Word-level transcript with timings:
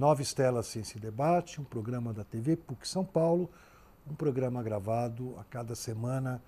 Nova 0.00 0.22
Estela 0.22 0.62
Ciência 0.62 0.96
e 0.96 1.00
Debate, 1.00 1.60
um 1.60 1.64
programa 1.64 2.10
da 2.14 2.24
TV 2.24 2.56
PUC 2.56 2.88
São 2.88 3.04
Paulo, 3.04 3.50
um 4.10 4.14
programa 4.14 4.62
gravado 4.62 5.36
a 5.38 5.44
cada 5.44 5.74
semana 5.74 6.40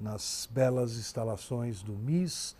nas 0.00 0.48
belas 0.50 0.96
instalações 0.98 1.84
do 1.84 1.92
MIS, 1.92 2.56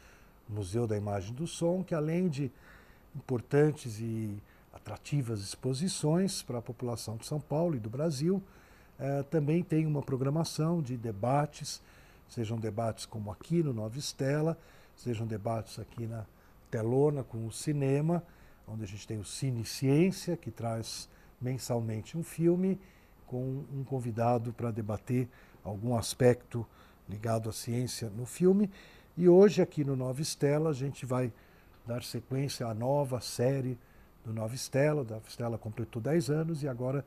Museu 0.48 0.87
da 0.87 0.96
Imagem 0.96 1.35
do 1.35 1.48
Som, 1.48 1.82
que 1.82 1.96
além 1.96 2.29
de 2.29 2.53
importantes 3.17 3.98
e 3.98 4.40
atrativas 4.72 5.40
exposições 5.40 6.43
para 6.43 6.59
a 6.59 6.63
população 6.63 7.17
de 7.17 7.27
São 7.27 7.41
Paulo 7.41 7.75
e 7.75 7.81
do 7.81 7.91
Brasil, 7.91 8.41
eh, 9.01 9.25
também 9.25 9.65
tem 9.65 9.85
uma 9.85 10.01
programação 10.01 10.81
de 10.81 10.97
debates, 10.97 11.83
sejam 12.29 12.57
debates 12.57 13.05
como 13.05 13.33
aqui 13.33 13.65
no 13.65 13.73
Nova 13.73 13.99
Estela, 13.99 14.57
sejam 14.95 15.27
debates 15.27 15.81
aqui 15.81 16.07
na 16.07 16.25
Telona 16.71 17.25
com 17.25 17.49
o 17.49 17.51
cinema, 17.51 18.23
onde 18.67 18.85
a 18.85 18.87
gente 18.87 19.07
tem 19.07 19.19
o 19.19 19.25
Cine 19.25 19.64
Ciência, 19.64 20.37
que 20.37 20.51
traz 20.51 21.09
mensalmente 21.41 22.17
um 22.17 22.23
filme 22.23 22.79
com 23.27 23.64
um 23.73 23.85
convidado 23.85 24.53
para 24.53 24.71
debater 24.71 25.29
algum 25.64 25.96
aspecto 25.96 26.67
ligado 27.09 27.49
à 27.49 27.53
ciência 27.53 28.09
no 28.11 28.26
filme. 28.26 28.71
E 29.17 29.29
hoje, 29.29 29.63
aqui 29.63 29.85
no 29.85 29.96
Nova 29.96 30.21
Estela, 30.21 30.71
a 30.71 30.75
gente 30.75 31.07
vai 31.07 31.32
dar 31.87 32.03
sequência 32.03 32.67
à 32.67 32.75
nova 32.75 33.20
série 33.20 33.78
do 34.25 34.33
Nova 34.33 34.55
Estela. 34.55 35.03
A 35.03 35.05
Nova 35.05 35.28
Estela 35.28 35.59
completou 35.59 36.03
10 36.03 36.31
anos 36.31 36.62
e 36.62 36.69
agora 36.69 37.05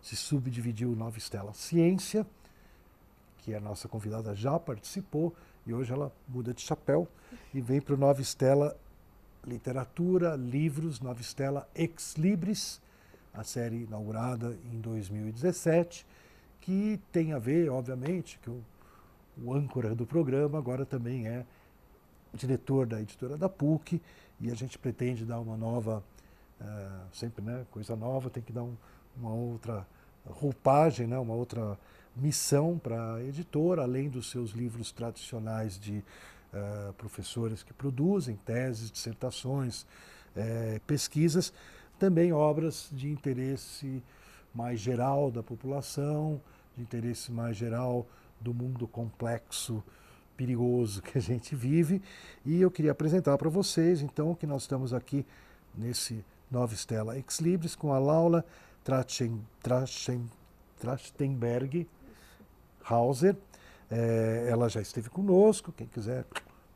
se 0.00 0.16
subdividiu 0.16 0.90
o 0.90 0.96
Nova 0.96 1.18
Estela 1.18 1.52
Ciência, 1.54 2.26
que 3.38 3.54
a 3.54 3.60
nossa 3.60 3.88
convidada 3.88 4.34
já 4.34 4.58
participou, 4.58 5.34
e 5.66 5.72
hoje 5.72 5.92
ela 5.92 6.12
muda 6.28 6.52
de 6.52 6.60
chapéu 6.60 7.06
e 7.54 7.60
vem 7.60 7.80
para 7.80 7.94
o 7.94 7.98
Nova 7.98 8.20
Estela 8.20 8.76
Literatura, 9.46 10.36
Livros, 10.36 11.00
Nova 11.00 11.20
Estela 11.20 11.68
Ex 11.74 12.14
Libris, 12.16 12.80
a 13.34 13.42
série 13.42 13.84
inaugurada 13.84 14.56
em 14.72 14.80
2017, 14.80 16.06
que 16.60 17.00
tem 17.10 17.32
a 17.32 17.38
ver, 17.38 17.70
obviamente, 17.70 18.38
que 18.40 18.50
o, 18.50 18.62
o 19.42 19.52
âncora 19.52 19.94
do 19.94 20.06
programa 20.06 20.58
agora 20.58 20.86
também 20.86 21.26
é 21.26 21.44
diretor 22.32 22.86
da 22.86 23.00
editora 23.00 23.36
da 23.36 23.48
PUC 23.48 24.00
e 24.40 24.50
a 24.50 24.54
gente 24.54 24.78
pretende 24.78 25.24
dar 25.24 25.40
uma 25.40 25.56
nova, 25.56 26.02
uh, 26.60 27.14
sempre 27.14 27.44
né, 27.44 27.66
coisa 27.70 27.96
nova, 27.96 28.30
tem 28.30 28.42
que 28.42 28.52
dar 28.52 28.62
um, 28.62 28.76
uma 29.16 29.32
outra 29.32 29.86
roupagem, 30.24 31.06
né, 31.06 31.18
uma 31.18 31.34
outra 31.34 31.78
missão 32.14 32.78
para 32.78 33.14
a 33.14 33.24
editora, 33.24 33.82
além 33.82 34.08
dos 34.08 34.30
seus 34.30 34.50
livros 34.50 34.92
tradicionais 34.92 35.78
de 35.78 36.04
uh, 36.52 36.92
professores 36.94 37.62
que 37.62 37.72
produzem 37.72 38.36
teses, 38.36 38.90
dissertações, 38.90 39.82
uh, 40.36 40.80
pesquisas, 40.86 41.52
também 41.98 42.32
obras 42.32 42.88
de 42.92 43.10
interesse 43.10 44.02
mais 44.54 44.80
geral 44.80 45.30
da 45.30 45.42
população, 45.42 46.40
de 46.76 46.82
interesse 46.82 47.30
mais 47.32 47.56
geral 47.56 48.06
do 48.40 48.52
mundo 48.52 48.86
complexo, 48.86 49.82
perigoso 50.36 51.02
que 51.02 51.18
a 51.18 51.20
gente 51.22 51.54
vive. 51.54 52.02
E 52.44 52.60
eu 52.60 52.70
queria 52.70 52.92
apresentar 52.92 53.38
para 53.38 53.48
vocês, 53.48 54.02
então, 54.02 54.34
que 54.34 54.46
nós 54.46 54.62
estamos 54.62 54.92
aqui 54.92 55.24
nesse 55.74 56.24
Nova 56.50 56.74
Estela 56.74 57.16
Ex 57.16 57.38
Libris 57.38 57.74
com 57.74 57.92
a 57.92 57.98
Laura 57.98 58.44
Trachen, 58.84 59.40
Trachen, 59.62 60.28
Trachtenberg 60.78 61.88
Hauser. 62.84 63.36
É, 63.94 64.46
ela 64.48 64.70
já 64.70 64.80
esteve 64.80 65.10
conosco, 65.10 65.70
quem 65.70 65.86
quiser 65.86 66.24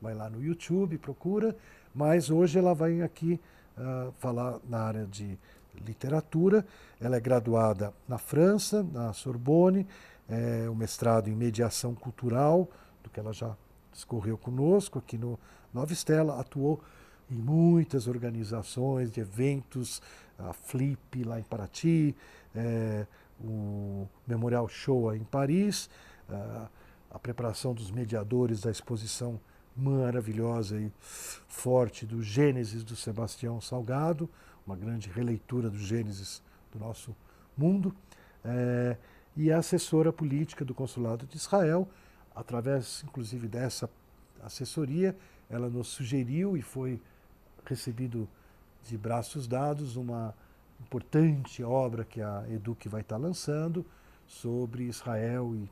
vai 0.03 0.15
lá 0.15 0.29
no 0.29 0.45
YouTube, 0.45 0.99
procura. 0.99 1.57
Mas 1.95 2.29
hoje 2.29 2.59
ela 2.59 2.75
vai 2.75 3.01
aqui 3.01 3.41
uh, 3.79 4.13
falar 4.19 4.61
na 4.69 4.81
área 4.81 5.07
de 5.07 5.39
literatura. 5.75 6.67
Ela 7.01 7.17
é 7.17 7.21
graduada 7.21 7.95
na 8.07 8.19
França, 8.19 8.83
na 8.83 9.15
Sorbonne, 9.15 9.87
é, 10.29 10.69
o 10.69 10.75
mestrado 10.75 11.29
em 11.29 11.35
mediação 11.35 11.95
cultural, 11.95 12.69
do 13.03 13.09
que 13.09 13.19
ela 13.19 13.33
já 13.33 13.57
discorreu 13.93 14.37
conosco 14.37 14.99
aqui 14.99 15.17
no 15.17 15.39
Nova 15.73 15.93
Estela, 15.93 16.39
atuou 16.39 16.83
em 17.31 17.37
muitas 17.37 18.07
organizações 18.07 19.11
de 19.11 19.21
eventos, 19.21 20.03
a 20.39 20.53
Flip 20.53 21.25
lá 21.25 21.41
em 21.41 21.43
Paraty, 21.43 22.15
é, 22.55 23.07
o 23.41 24.07
Memorial 24.27 24.69
Show 24.69 25.15
em 25.15 25.25
Paris, 25.25 25.89
a, 26.29 26.69
a 27.17 27.19
preparação 27.19 27.73
dos 27.73 27.91
mediadores 27.91 28.61
da 28.61 28.71
exposição 28.71 29.41
maravilhosa 29.75 30.79
e 30.79 30.93
forte 31.49 32.05
do 32.05 32.23
Gênesis 32.23 32.85
do 32.85 32.95
Sebastião 32.95 33.59
Salgado, 33.59 34.29
uma 34.67 34.77
grande 34.77 35.09
releitura 35.09 35.71
do 35.71 35.79
Gênesis 35.79 36.43
do 36.71 36.79
nosso 36.79 37.17
mundo, 37.57 37.97
é, 38.45 38.99
e 39.35 39.51
a 39.51 39.59
assessora 39.59 40.13
política 40.13 40.63
do 40.63 40.75
Consulado 40.75 41.25
de 41.25 41.39
Israel, 41.39 41.89
através 42.35 43.03
inclusive 43.03 43.49
dessa 43.49 43.89
assessoria, 44.43 45.17
ela 45.49 45.71
nos 45.71 45.89
sugeriu 45.89 46.55
e 46.55 46.61
foi 46.61 47.01
recebido 47.65 48.29
de 48.85 48.99
braços 48.99 49.49
dados 49.49 49.97
uma 49.97 50.35
importante 50.83 51.63
obra 51.63 52.05
que 52.05 52.21
a 52.21 52.45
Eduque 52.51 52.91
vai 52.91 53.01
estar 53.01 53.17
lançando 53.17 53.87
sobre 54.27 54.85
Israel 54.85 55.55
e 55.55 55.67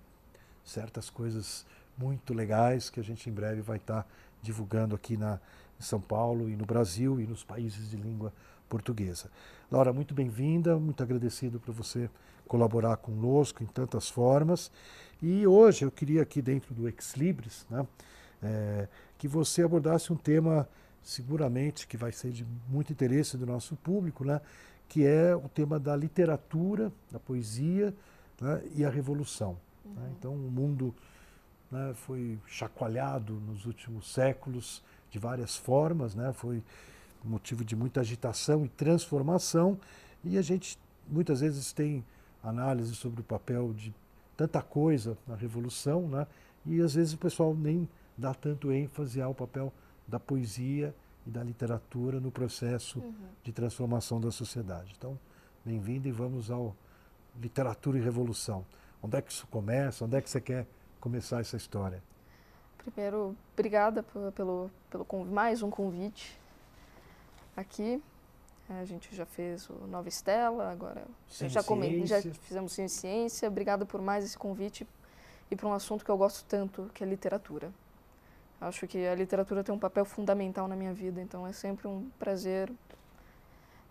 certas 0.65 1.11
coisas 1.11 1.67
muito 1.97 2.35
legais 2.35 2.91
que 2.91 2.99
a 2.99 3.05
gente 3.05 3.29
em 3.29 3.33
breve 3.33 3.61
vai 3.61 3.77
estar 3.77 4.07
divulgando 4.43 4.95
aqui 4.95 5.17
na, 5.17 5.39
em 5.79 5.83
São 5.83 6.01
Paulo 6.01 6.49
e 6.49 6.57
no 6.57 6.65
Brasil 6.65 7.21
e 7.21 7.27
nos 7.27 7.45
países 7.45 7.91
de 7.91 7.97
língua 7.97 8.33
portuguesa. 8.69 9.31
Laura, 9.71 9.93
muito 9.93 10.15
bem-vinda, 10.15 10.79
muito 10.79 11.03
agradecido 11.03 11.61
por 11.61 11.73
você 11.73 12.11
colaborar 12.47 12.97
conosco 12.97 13.63
em 13.63 13.67
tantas 13.67 14.09
formas. 14.09 14.71
E 15.23 15.47
hoje 15.47 15.85
eu 15.85 15.91
queria 15.91 16.23
aqui 16.23 16.43
dentro 16.43 16.75
do 16.75 16.89
Ex 16.89 17.15
Libris, 17.15 17.67
né, 17.71 17.87
é, 18.43 18.89
que 19.17 19.27
você 19.27 19.63
abordasse 19.63 20.13
um 20.13 20.17
tema 20.17 20.69
seguramente 21.03 21.87
que 21.87 21.97
vai 21.97 22.13
ser 22.13 22.31
de 22.33 22.47
muito 22.69 22.93
interesse 22.93 23.37
do 23.37 23.47
nosso 23.47 23.77
público, 23.77 24.25
né, 24.25 24.41
que 24.89 25.07
é 25.07 25.35
o 25.35 25.49
tema 25.49 25.79
da 25.79 25.97
literatura, 25.97 26.93
da 27.11 27.19
poesia 27.19 27.95
né, 28.41 28.63
e 28.75 28.85
a 28.85 28.91
revolução. 28.91 29.57
Uhum. 29.85 29.93
Né? 29.95 30.13
Então 30.19 30.33
o 30.33 30.51
mundo 30.51 30.95
né, 31.71 31.93
foi 31.95 32.39
chacoalhado 32.47 33.35
nos 33.35 33.67
últimos 33.67 34.13
séculos 34.13 34.83
de 35.11 35.19
várias 35.19 35.57
formas, 35.57 36.15
né, 36.15 36.33
foi 36.33 36.63
motivo 37.23 37.65
de 37.65 37.75
muita 37.75 38.01
agitação 38.01 38.65
e 38.65 38.69
transformação, 38.69 39.79
e 40.23 40.37
a 40.37 40.43
gente 40.43 40.79
muitas 41.09 41.41
vezes 41.41 41.73
tem 41.73 42.05
análise 42.43 42.95
sobre 42.95 43.21
o 43.21 43.25
papel 43.25 43.73
de 43.73 43.95
tanta 44.37 44.61
coisa 44.61 45.17
na 45.27 45.35
revolução, 45.35 46.09
né, 46.09 46.27
e 46.67 46.81
às 46.81 46.95
vezes 46.95 47.15
o 47.15 47.19
pessoal 47.19 47.55
nem 47.55 47.89
dá 48.17 48.35
tanto 48.35 48.73
ênfase 48.73 49.21
ao 49.21 49.35
papel 49.35 49.73
da 50.07 50.21
poesia 50.21 50.95
e 51.27 51.31
da 51.31 51.43
literatura 51.43 52.21
no 52.21 52.31
processo 52.31 52.99
uhum. 52.99 53.15
de 53.43 53.53
transformação 53.53 54.21
da 54.21 54.31
sociedade. 54.31 54.95
Então, 54.97 55.19
bem-vindo 55.65 56.07
e 56.07 56.13
vamos 56.13 56.51
ao 56.51 56.77
literatura 57.41 57.99
e 57.99 58.01
revolução. 58.01 58.65
Onde 59.05 59.19
é 59.19 59.21
que 59.21 59.31
isso 59.31 59.47
começa? 59.49 60.03
Onde 60.03 60.17
é 60.17 60.23
que 60.23 60.31
você 60.31 60.41
quer 60.41 60.67
começar 60.99 61.39
essa 61.39 61.59
história? 61.59 62.03
Primeiro, 62.79 63.37
obrigada 63.53 64.03
pelo, 64.03 64.71
pelo 64.89 65.25
mais 65.27 65.63
um 65.63 65.69
convite 65.69 66.41
aqui. 67.55 68.03
A 68.67 68.83
gente 68.87 69.15
já 69.15 69.27
fez 69.27 69.69
o 69.69 69.75
Nova 69.89 70.09
Estela, 70.09 70.73
agora 70.73 71.05
Sim, 71.29 71.51
já, 71.51 71.63
come, 71.63 72.07
já 72.07 72.23
fizemos 72.23 72.73
Sim 72.73 72.89
Ciência. 72.89 73.47
Obrigada 73.47 73.85
por 73.85 74.01
mais 74.01 74.25
esse 74.25 74.39
convite 74.39 74.89
e 75.51 75.55
por 75.55 75.67
um 75.67 75.75
assunto 75.75 76.03
que 76.03 76.11
eu 76.11 76.17
gosto 76.17 76.43
tanto, 76.47 76.91
que 76.95 77.05
é 77.05 77.07
literatura. 77.07 77.71
Acho 78.59 78.87
que 78.87 79.07
a 79.07 79.15
literatura 79.15 79.63
tem 79.63 79.75
um 79.75 79.79
papel 79.79 80.07
fundamental 80.07 80.67
na 80.67 80.75
minha 80.75 80.95
vida, 80.95 81.21
então 81.21 81.47
é 81.47 81.53
sempre 81.53 81.87
um 81.87 82.09
prazer. 82.19 82.73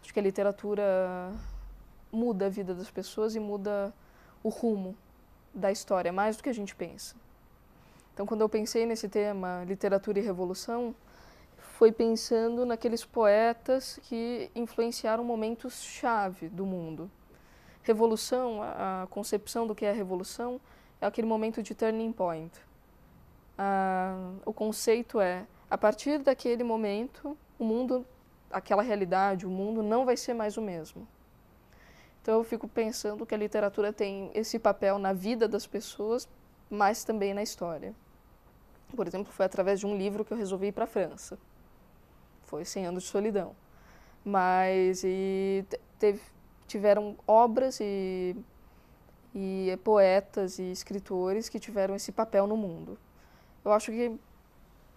Acho 0.02 0.12
que 0.12 0.20
a 0.20 0.24
literatura 0.24 1.32
muda 2.12 2.48
a 2.48 2.50
vida 2.50 2.74
das 2.74 2.90
pessoas 2.90 3.36
e 3.36 3.40
muda 3.40 3.94
o 4.44 4.50
rumo 4.50 4.96
da 5.54 5.72
história, 5.72 6.12
mais 6.12 6.38
do 6.38 6.44
que 6.44 6.50
a 6.50 6.54
gente 6.54 6.76
pensa. 6.76 7.16
Então, 8.14 8.26
quando 8.26 8.42
eu 8.42 8.50
pensei 8.50 8.86
nesse 8.86 9.10
tema, 9.10 9.64
literatura 9.66 10.20
e 10.20 10.22
revolução, 10.22 10.94
foi 11.58 11.92
pensando 11.92 12.66
naqueles 12.66 13.04
poetas 13.04 14.00
que 14.04 14.52
influenciaram 14.56 15.24
momentos-chave 15.24 16.50
do 16.50 16.66
mundo. 16.66 17.10
Revolução, 17.82 18.62
a, 18.62 19.08
concepção 19.10 19.66
do 19.66 19.74
que 19.74 19.86
é 19.86 19.92
revolução, 19.92 20.62
é 21.02 21.06
aquele 21.06 21.28
momento 21.28 21.64
de 21.64 21.74
turning 21.74 22.12
point. 22.12 22.54
Ah, 23.58 24.32
o 24.46 24.54
conceito 24.54 25.20
é, 25.20 25.46
a 25.70 25.78
partir 25.78 26.20
daquele 26.20 26.64
momento, 26.64 27.38
o 27.58 27.64
mundo, 27.64 28.06
aquela 28.52 28.84
realidade, 28.84 29.46
o 29.46 29.50
mundo 29.50 29.82
não 29.82 30.06
vai 30.06 30.16
ser 30.16 30.34
mais 30.34 30.56
o 30.56 30.62
mesmo. 30.62 31.08
Então 32.24 32.36
eu 32.36 32.44
fico 32.46 32.70
pensando 32.70 33.26
que 33.26 33.36
a 33.36 33.38
literatura 33.38 33.92
tem 33.92 34.32
esse 34.34 34.58
papel 34.58 34.98
na 34.98 35.12
vida 35.12 35.46
das 35.46 35.68
pessoas, 35.68 36.26
mas 36.70 37.04
também 37.04 37.34
na 37.34 37.44
história. 37.44 37.94
Por 38.96 39.06
exemplo, 39.06 39.32
foi 39.34 39.46
através 39.46 39.82
de 39.82 39.86
um 39.86 39.98
livro 39.98 40.24
que 40.24 40.32
eu 40.32 40.38
resolvi 40.38 40.68
ir 40.68 40.72
para 40.72 40.86
a 40.86 40.88
França. 40.88 41.38
Foi 42.46 42.64
100 42.64 42.88
anos 42.88 43.04
de 43.04 43.10
solidão. 43.10 43.54
Mas 44.24 45.04
e 45.04 45.66
teve 46.00 46.22
tiveram 46.66 47.18
obras 47.28 47.80
e, 47.82 48.36
e 49.36 49.78
poetas 49.84 50.60
e 50.60 50.72
escritores 50.72 51.50
que 51.50 51.60
tiveram 51.60 51.94
esse 51.94 52.12
papel 52.12 52.48
no 52.48 52.56
mundo. 52.56 52.98
Eu 53.66 53.74
acho 53.74 53.92
que 53.92 54.18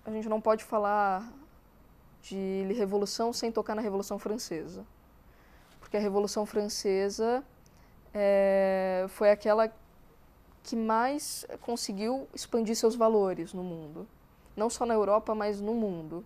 a 0.04 0.12
gente 0.12 0.28
não 0.28 0.40
pode 0.40 0.62
falar 0.62 1.28
de 2.22 2.72
revolução 2.72 3.32
sem 3.32 3.50
tocar 3.50 3.74
na 3.74 3.82
Revolução 3.82 4.16
Francesa. 4.16 4.86
Porque 5.86 5.96
a 5.96 6.00
Revolução 6.00 6.44
Francesa 6.44 7.44
é, 8.12 9.06
foi 9.08 9.30
aquela 9.30 9.72
que 10.64 10.74
mais 10.74 11.46
conseguiu 11.60 12.26
expandir 12.34 12.74
seus 12.74 12.96
valores 12.96 13.54
no 13.54 13.62
mundo. 13.62 14.04
Não 14.56 14.68
só 14.68 14.84
na 14.84 14.94
Europa, 14.94 15.32
mas 15.32 15.60
no 15.60 15.74
mundo. 15.74 16.24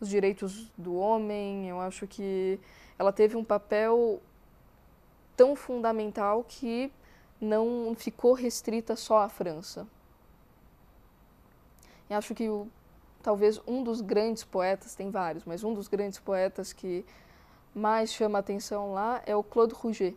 Os 0.00 0.08
direitos 0.08 0.72
do 0.78 0.94
homem, 0.96 1.68
eu 1.68 1.78
acho 1.78 2.06
que 2.06 2.58
ela 2.98 3.12
teve 3.12 3.36
um 3.36 3.44
papel 3.44 4.18
tão 5.36 5.54
fundamental 5.54 6.42
que 6.42 6.90
não 7.38 7.94
ficou 7.94 8.32
restrita 8.32 8.96
só 8.96 9.18
à 9.18 9.28
França. 9.28 9.86
E 12.08 12.14
acho 12.14 12.34
que 12.34 12.48
o, 12.48 12.66
talvez 13.22 13.60
um 13.66 13.84
dos 13.84 14.00
grandes 14.00 14.42
poetas, 14.42 14.94
tem 14.94 15.10
vários, 15.10 15.44
mas 15.44 15.62
um 15.62 15.74
dos 15.74 15.86
grandes 15.86 16.18
poetas 16.18 16.72
que 16.72 17.04
mais 17.76 18.10
chama 18.10 18.38
atenção 18.38 18.94
lá 18.94 19.22
é 19.26 19.36
o 19.36 19.42
Claude 19.42 19.74
Rouget, 19.74 20.16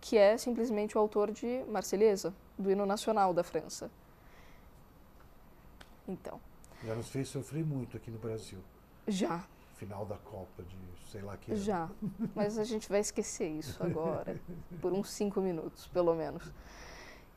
que 0.00 0.18
é 0.18 0.36
simplesmente 0.36 0.98
o 0.98 1.00
autor 1.00 1.30
de 1.30 1.62
Marselhesa, 1.68 2.34
do 2.58 2.72
hino 2.72 2.84
nacional 2.84 3.32
da 3.32 3.44
França. 3.44 3.88
Então. 6.08 6.40
Já 6.84 6.96
nos 6.96 7.08
fez 7.08 7.28
sofrer 7.28 7.64
muito 7.64 7.96
aqui 7.96 8.10
no 8.10 8.18
Brasil. 8.18 8.58
Já. 9.06 9.44
Final 9.76 10.04
da 10.04 10.16
Copa 10.16 10.64
de 10.64 10.76
sei 11.08 11.22
lá 11.22 11.36
que. 11.36 11.52
Ano. 11.52 11.60
Já. 11.60 11.88
Mas 12.34 12.58
a 12.58 12.64
gente 12.64 12.88
vai 12.88 12.98
esquecer 12.98 13.48
isso 13.48 13.80
agora, 13.84 14.40
por 14.80 14.92
uns 14.92 15.08
cinco 15.10 15.40
minutos, 15.40 15.86
pelo 15.86 16.16
menos. 16.16 16.50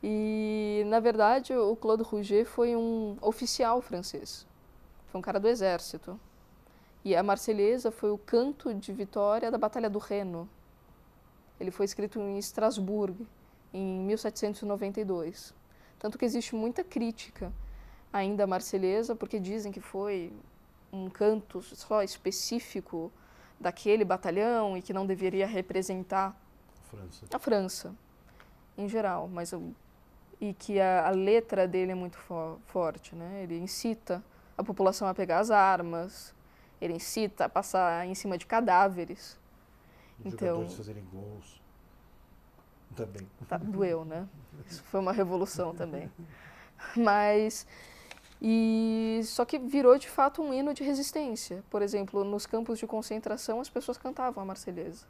E, 0.02 0.82
na 0.86 0.98
verdade, 0.98 1.54
o 1.54 1.76
Claude 1.76 2.02
Rouget 2.02 2.44
foi 2.46 2.74
um 2.74 3.16
oficial 3.20 3.80
francês. 3.80 4.44
Foi 5.06 5.20
um 5.20 5.22
cara 5.22 5.38
do 5.38 5.46
exército. 5.46 6.18
E 7.06 7.14
a 7.14 7.22
Marselhesa 7.22 7.92
foi 7.92 8.10
o 8.10 8.18
canto 8.18 8.74
de 8.74 8.92
vitória 8.92 9.48
da 9.48 9.56
Batalha 9.56 9.88
do 9.88 10.00
Reno. 10.00 10.48
Ele 11.60 11.70
foi 11.70 11.84
escrito 11.84 12.18
em 12.18 12.36
Estrasburgo, 12.36 13.24
em 13.72 14.00
1792. 14.00 15.54
Tanto 16.00 16.18
que 16.18 16.24
existe 16.24 16.56
muita 16.56 16.82
crítica 16.82 17.52
ainda 18.12 18.42
à 18.42 18.46
Marselhesa, 18.48 19.14
porque 19.14 19.38
dizem 19.38 19.70
que 19.70 19.80
foi 19.80 20.32
um 20.92 21.08
canto 21.08 21.62
só 21.62 22.02
específico 22.02 23.12
daquele 23.60 24.04
batalhão 24.04 24.76
e 24.76 24.82
que 24.82 24.92
não 24.92 25.06
deveria 25.06 25.46
representar 25.46 26.36
França. 26.90 27.26
a 27.32 27.38
França 27.38 27.94
em 28.76 28.88
geral, 28.88 29.28
mas 29.28 29.54
e 30.40 30.52
que 30.52 30.80
a, 30.80 31.06
a 31.06 31.10
letra 31.10 31.68
dele 31.68 31.92
é 31.92 31.94
muito 31.94 32.18
fo 32.18 32.58
forte, 32.66 33.14
né? 33.14 33.44
Ele 33.44 33.56
incita 33.56 34.24
a 34.58 34.64
população 34.64 35.06
a 35.06 35.14
pegar 35.14 35.38
as 35.38 35.52
armas, 35.52 36.34
ele 36.80 36.94
incita 36.94 37.46
a 37.46 37.48
passar 37.48 38.06
em 38.06 38.14
cima 38.14 38.36
de 38.36 38.46
cadáveres. 38.46 39.38
Os 40.20 40.32
então, 40.32 40.48
jogadores 40.48 40.74
fazerem 40.74 41.04
gols. 41.04 41.62
Também. 42.94 43.28
Tá, 43.48 43.58
doeu, 43.58 44.04
né? 44.04 44.26
Isso 44.66 44.82
foi 44.84 45.00
uma 45.00 45.12
revolução 45.12 45.74
também. 45.74 46.10
Mas 46.96 47.66
e 48.40 49.20
só 49.24 49.44
que 49.44 49.58
virou 49.58 49.98
de 49.98 50.08
fato 50.08 50.42
um 50.42 50.52
hino 50.52 50.74
de 50.74 50.82
resistência. 50.82 51.64
Por 51.70 51.82
exemplo, 51.82 52.22
nos 52.24 52.46
campos 52.46 52.78
de 52.78 52.86
concentração 52.86 53.60
as 53.60 53.70
pessoas 53.70 53.96
cantavam 53.96 54.42
a 54.42 54.46
Marselhesa. 54.46 55.06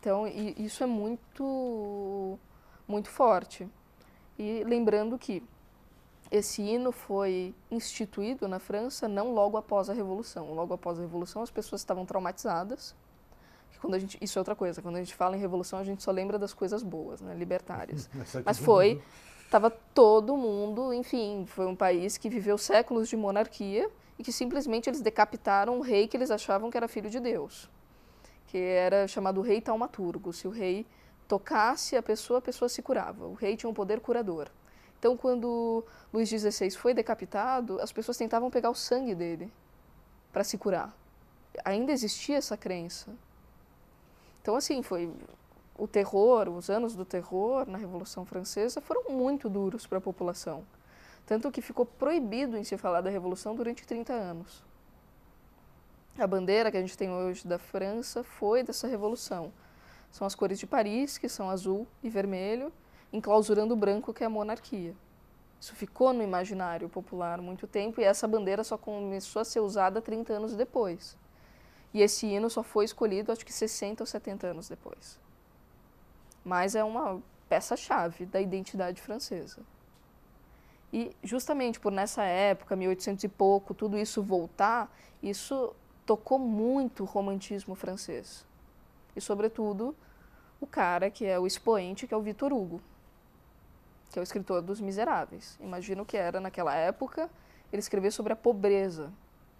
Então, 0.00 0.26
isso 0.26 0.82
é 0.82 0.86
muito 0.86 2.38
muito 2.86 3.08
forte. 3.08 3.68
E 4.38 4.62
lembrando 4.64 5.18
que 5.18 5.42
esse 6.30 6.62
hino 6.62 6.90
foi 6.90 7.54
instituído 7.70 8.48
na 8.48 8.58
França 8.58 9.06
não 9.06 9.32
logo 9.32 9.56
após 9.56 9.88
a 9.88 9.92
Revolução. 9.92 10.52
Logo 10.52 10.74
após 10.74 10.98
a 10.98 11.02
Revolução, 11.02 11.42
as 11.42 11.50
pessoas 11.50 11.80
estavam 11.80 12.04
traumatizadas. 12.04 12.94
Quando 13.80 13.94
a 13.94 13.98
gente, 13.98 14.16
isso 14.20 14.38
é 14.38 14.40
outra 14.40 14.54
coisa. 14.54 14.80
Quando 14.80 14.96
a 14.96 14.98
gente 14.98 15.14
fala 15.14 15.36
em 15.36 15.40
Revolução, 15.40 15.78
a 15.78 15.84
gente 15.84 16.02
só 16.02 16.10
lembra 16.10 16.38
das 16.38 16.54
coisas 16.54 16.82
boas, 16.82 17.20
né, 17.20 17.34
libertárias. 17.34 18.08
Mas 18.44 18.58
foi, 18.58 19.02
estava 19.44 19.70
todo 19.70 20.36
mundo, 20.36 20.92
enfim, 20.92 21.44
foi 21.46 21.66
um 21.66 21.76
país 21.76 22.16
que 22.16 22.28
viveu 22.28 22.56
séculos 22.56 23.08
de 23.08 23.16
monarquia 23.16 23.90
e 24.18 24.22
que 24.22 24.32
simplesmente 24.32 24.88
eles 24.88 25.02
decapitaram 25.02 25.76
um 25.76 25.80
rei 25.80 26.08
que 26.08 26.16
eles 26.16 26.30
achavam 26.30 26.70
que 26.70 26.76
era 26.76 26.88
filho 26.88 27.10
de 27.10 27.20
Deus, 27.20 27.68
que 28.46 28.56
era 28.56 29.06
chamado 29.06 29.42
rei 29.42 29.60
taumaturgo. 29.60 30.32
Se 30.32 30.48
o 30.48 30.50
rei 30.50 30.86
tocasse 31.28 31.94
a 31.96 32.02
pessoa, 32.02 32.38
a 32.38 32.42
pessoa 32.42 32.68
se 32.68 32.80
curava. 32.80 33.26
O 33.26 33.34
rei 33.34 33.56
tinha 33.56 33.68
um 33.68 33.74
poder 33.74 34.00
curador. 34.00 34.48
Então, 35.04 35.18
quando 35.18 35.84
Luís 36.10 36.30
XVI 36.30 36.70
foi 36.70 36.94
decapitado, 36.94 37.78
as 37.78 37.92
pessoas 37.92 38.16
tentavam 38.16 38.50
pegar 38.50 38.70
o 38.70 38.74
sangue 38.74 39.14
dele 39.14 39.52
para 40.32 40.42
se 40.42 40.56
curar. 40.56 40.96
Ainda 41.62 41.92
existia 41.92 42.38
essa 42.38 42.56
crença. 42.56 43.10
Então, 44.40 44.56
assim, 44.56 44.82
foi 44.82 45.12
o 45.76 45.86
terror, 45.86 46.48
os 46.48 46.70
anos 46.70 46.96
do 46.96 47.04
terror 47.04 47.68
na 47.68 47.76
Revolução 47.76 48.24
Francesa 48.24 48.80
foram 48.80 49.10
muito 49.10 49.50
duros 49.50 49.86
para 49.86 49.98
a 49.98 50.00
população. 50.00 50.64
Tanto 51.26 51.52
que 51.52 51.60
ficou 51.60 51.84
proibido 51.84 52.56
em 52.56 52.64
se 52.64 52.78
falar 52.78 53.02
da 53.02 53.10
Revolução 53.10 53.54
durante 53.54 53.86
30 53.86 54.10
anos. 54.10 54.64
A 56.18 56.26
bandeira 56.26 56.70
que 56.70 56.78
a 56.78 56.80
gente 56.80 56.96
tem 56.96 57.10
hoje 57.10 57.46
da 57.46 57.58
França 57.58 58.24
foi 58.24 58.62
dessa 58.62 58.86
revolução. 58.86 59.52
São 60.10 60.26
as 60.26 60.34
cores 60.34 60.58
de 60.58 60.66
Paris, 60.66 61.18
que 61.18 61.28
são 61.28 61.50
azul 61.50 61.86
e 62.02 62.08
vermelho, 62.08 62.72
enclausurando 63.14 63.74
o 63.74 63.76
branco, 63.76 64.12
que 64.12 64.24
é 64.24 64.26
a 64.26 64.30
monarquia. 64.30 64.94
Isso 65.60 65.74
ficou 65.74 66.12
no 66.12 66.22
imaginário 66.22 66.88
popular 66.88 67.40
muito 67.40 67.66
tempo 67.66 68.00
e 68.00 68.04
essa 68.04 68.26
bandeira 68.26 68.64
só 68.64 68.76
começou 68.76 69.40
a 69.40 69.44
ser 69.44 69.60
usada 69.60 70.02
30 70.02 70.32
anos 70.32 70.56
depois. 70.56 71.16
E 71.94 72.02
esse 72.02 72.26
hino 72.26 72.50
só 72.50 72.62
foi 72.62 72.84
escolhido, 72.84 73.30
acho 73.30 73.46
que 73.46 73.52
60 73.52 74.02
ou 74.02 74.06
70 74.06 74.48
anos 74.48 74.68
depois. 74.68 75.18
Mas 76.44 76.74
é 76.74 76.82
uma 76.82 77.22
peça-chave 77.48 78.26
da 78.26 78.40
identidade 78.40 79.00
francesa. 79.00 79.62
E 80.92 81.16
justamente 81.22 81.78
por 81.78 81.92
nessa 81.92 82.24
época, 82.24 82.74
1800 82.74 83.24
e 83.24 83.28
pouco, 83.28 83.72
tudo 83.72 83.96
isso 83.96 84.22
voltar, 84.22 84.92
isso 85.22 85.74
tocou 86.04 86.38
muito 86.38 87.04
o 87.04 87.06
romantismo 87.06 87.74
francês 87.74 88.44
e, 89.16 89.20
sobretudo, 89.20 89.94
o 90.60 90.66
cara 90.66 91.10
que 91.10 91.24
é 91.24 91.38
o 91.38 91.46
expoente, 91.46 92.06
que 92.06 92.14
é 92.14 92.16
o 92.16 92.22
Victor 92.22 92.52
Hugo, 92.52 92.80
que 94.14 94.18
é 94.20 94.22
o 94.22 94.22
escritor 94.22 94.62
dos 94.62 94.80
Miseráveis. 94.80 95.58
Imagino 95.60 96.06
que 96.06 96.16
era, 96.16 96.40
naquela 96.40 96.72
época, 96.72 97.28
ele 97.72 97.80
escrever 97.80 98.12
sobre 98.12 98.32
a 98.32 98.36
pobreza 98.36 99.12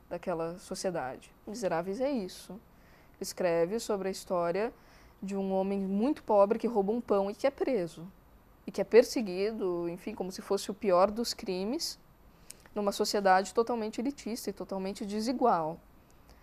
daquela 0.08 0.56
sociedade. 0.60 1.28
Miseráveis 1.44 2.00
é 2.00 2.08
isso. 2.08 2.52
Ele 2.52 3.22
escreve 3.22 3.80
sobre 3.80 4.06
a 4.06 4.10
história 4.12 4.72
de 5.20 5.34
um 5.34 5.52
homem 5.52 5.80
muito 5.80 6.22
pobre 6.22 6.56
que 6.56 6.68
rouba 6.68 6.92
um 6.92 7.00
pão 7.00 7.28
e 7.28 7.34
que 7.34 7.48
é 7.48 7.50
preso. 7.50 8.06
E 8.64 8.70
que 8.70 8.80
é 8.80 8.84
perseguido, 8.84 9.88
enfim, 9.88 10.14
como 10.14 10.30
se 10.30 10.40
fosse 10.40 10.70
o 10.70 10.74
pior 10.74 11.10
dos 11.10 11.34
crimes, 11.34 11.98
numa 12.72 12.92
sociedade 12.92 13.52
totalmente 13.52 14.00
elitista 14.00 14.50
e 14.50 14.52
totalmente 14.52 15.04
desigual. 15.04 15.80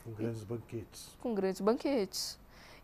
Com 0.04 0.12
grandes 0.12 0.44
banquetes. 0.44 1.18
Com 1.22 1.34
grandes 1.34 1.62
banquetes 1.62 2.41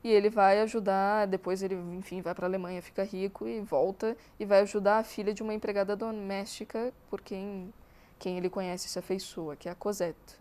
e 0.08 0.12
ele 0.12 0.30
vai 0.30 0.62
ajudar, 0.62 1.28
depois 1.28 1.62
ele, 1.62 1.76
enfim, 1.76 2.22
vai 2.22 2.34
para 2.34 2.46
a 2.46 2.50
Alemanha, 2.50 2.82
fica 2.82 3.04
rico 3.04 3.46
e 3.46 3.60
volta 3.60 4.16
e 4.40 4.46
vai 4.46 4.62
ajudar 4.62 5.00
a 5.00 5.04
filha 5.04 5.34
de 5.34 5.44
uma 5.44 5.54
empregada 5.54 5.96
doméstica 5.98 6.94
por 7.10 7.20
quem, 7.20 7.74
quem 8.18 8.38
ele 8.38 8.50
conhece 8.50 8.88
se 8.88 8.98
afeiçoa, 8.98 9.58
que 9.58 9.68
é 9.68 9.72
a 9.72 9.76
Cosette. 9.76 10.40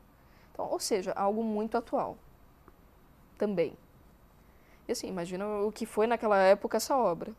Então, 0.53 0.71
ou 0.71 0.79
seja, 0.79 1.13
algo 1.13 1.43
muito 1.43 1.77
atual 1.77 2.17
também. 3.37 3.77
E 4.87 4.93
assim, 4.93 5.09
imagina 5.09 5.45
o 5.47 5.73
que 5.73 5.85
foi 5.85 6.07
naquela 6.07 6.39
época 6.39 6.77
essa 6.77 6.97
obra. 6.97 7.33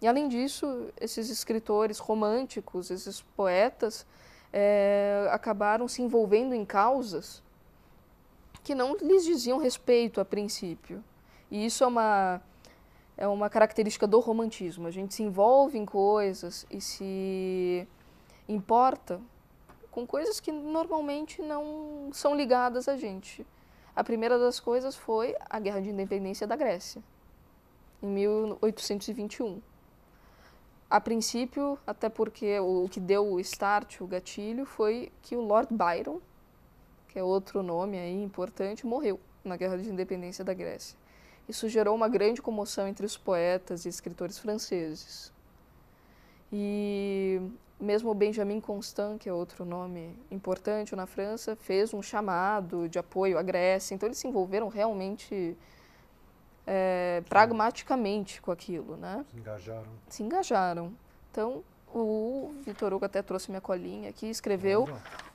E 0.00 0.06
além 0.06 0.26
disso, 0.26 0.88
esses 0.98 1.28
escritores 1.28 1.98
românticos, 1.98 2.90
esses 2.90 3.20
poetas, 3.20 4.06
é, 4.50 5.28
acabaram 5.30 5.86
se 5.86 6.00
envolvendo 6.00 6.54
em 6.54 6.64
causas 6.64 7.42
que 8.64 8.74
não 8.74 8.96
lhes 8.96 9.24
diziam 9.24 9.58
respeito 9.58 10.18
a 10.18 10.24
princípio. 10.24 11.04
E 11.50 11.64
isso 11.64 11.84
é 11.84 11.86
uma, 11.86 12.42
é 13.16 13.26
uma 13.26 13.48
característica 13.48 14.06
do 14.06 14.20
romantismo. 14.20 14.86
A 14.86 14.90
gente 14.90 15.14
se 15.14 15.22
envolve 15.22 15.78
em 15.78 15.86
coisas 15.86 16.66
e 16.70 16.80
se 16.80 17.86
importa 18.48 19.20
com 19.90 20.06
coisas 20.06 20.38
que 20.38 20.52
normalmente 20.52 21.42
não 21.42 22.10
são 22.12 22.34
ligadas 22.34 22.88
a 22.88 22.96
gente. 22.96 23.46
A 23.96 24.04
primeira 24.04 24.38
das 24.38 24.60
coisas 24.60 24.94
foi 24.94 25.34
a 25.50 25.58
Guerra 25.58 25.80
de 25.80 25.90
Independência 25.90 26.46
da 26.46 26.54
Grécia, 26.54 27.02
em 28.00 28.06
1821. 28.06 29.60
A 30.88 31.00
princípio, 31.00 31.78
até 31.86 32.08
porque 32.08 32.58
o 32.60 32.88
que 32.88 33.00
deu 33.00 33.26
o 33.26 33.40
start, 33.40 34.00
o 34.00 34.06
gatilho, 34.06 34.64
foi 34.64 35.12
que 35.20 35.36
o 35.36 35.40
Lord 35.40 35.74
Byron, 35.74 36.20
que 37.08 37.18
é 37.18 37.22
outro 37.22 37.62
nome 37.62 37.98
aí 37.98 38.22
importante, 38.22 38.86
morreu 38.86 39.18
na 39.44 39.56
Guerra 39.56 39.76
de 39.76 39.90
Independência 39.90 40.44
da 40.44 40.54
Grécia. 40.54 40.96
Isso 41.48 41.68
gerou 41.68 41.94
uma 41.94 42.08
grande 42.08 42.42
comoção 42.42 42.86
entre 42.86 43.06
os 43.06 43.16
poetas 43.16 43.86
e 43.86 43.88
escritores 43.88 44.38
franceses. 44.38 45.32
E 46.52 47.40
mesmo 47.80 48.12
Benjamin 48.12 48.60
Constant, 48.60 49.18
que 49.18 49.28
é 49.28 49.32
outro 49.32 49.64
nome 49.64 50.14
importante 50.30 50.94
na 50.94 51.06
França, 51.06 51.56
fez 51.56 51.94
um 51.94 52.02
chamado 52.02 52.88
de 52.88 52.98
apoio 52.98 53.38
à 53.38 53.42
Grécia. 53.42 53.94
Então 53.94 54.06
eles 54.06 54.18
se 54.18 54.26
envolveram 54.26 54.68
realmente 54.68 55.56
é, 56.66 57.22
pragmaticamente 57.28 58.42
com 58.42 58.50
aquilo, 58.50 58.96
né? 58.96 59.24
Se 59.30 59.36
engajaram. 59.38 59.90
Se 60.08 60.22
engajaram. 60.22 60.92
Então 61.30 61.64
o 61.94 62.52
Vitor 62.64 62.92
Hugo 62.92 63.04
até 63.04 63.22
trouxe 63.22 63.50
minha 63.50 63.60
colinha 63.60 64.10
aqui, 64.10 64.26
escreveu 64.26 64.86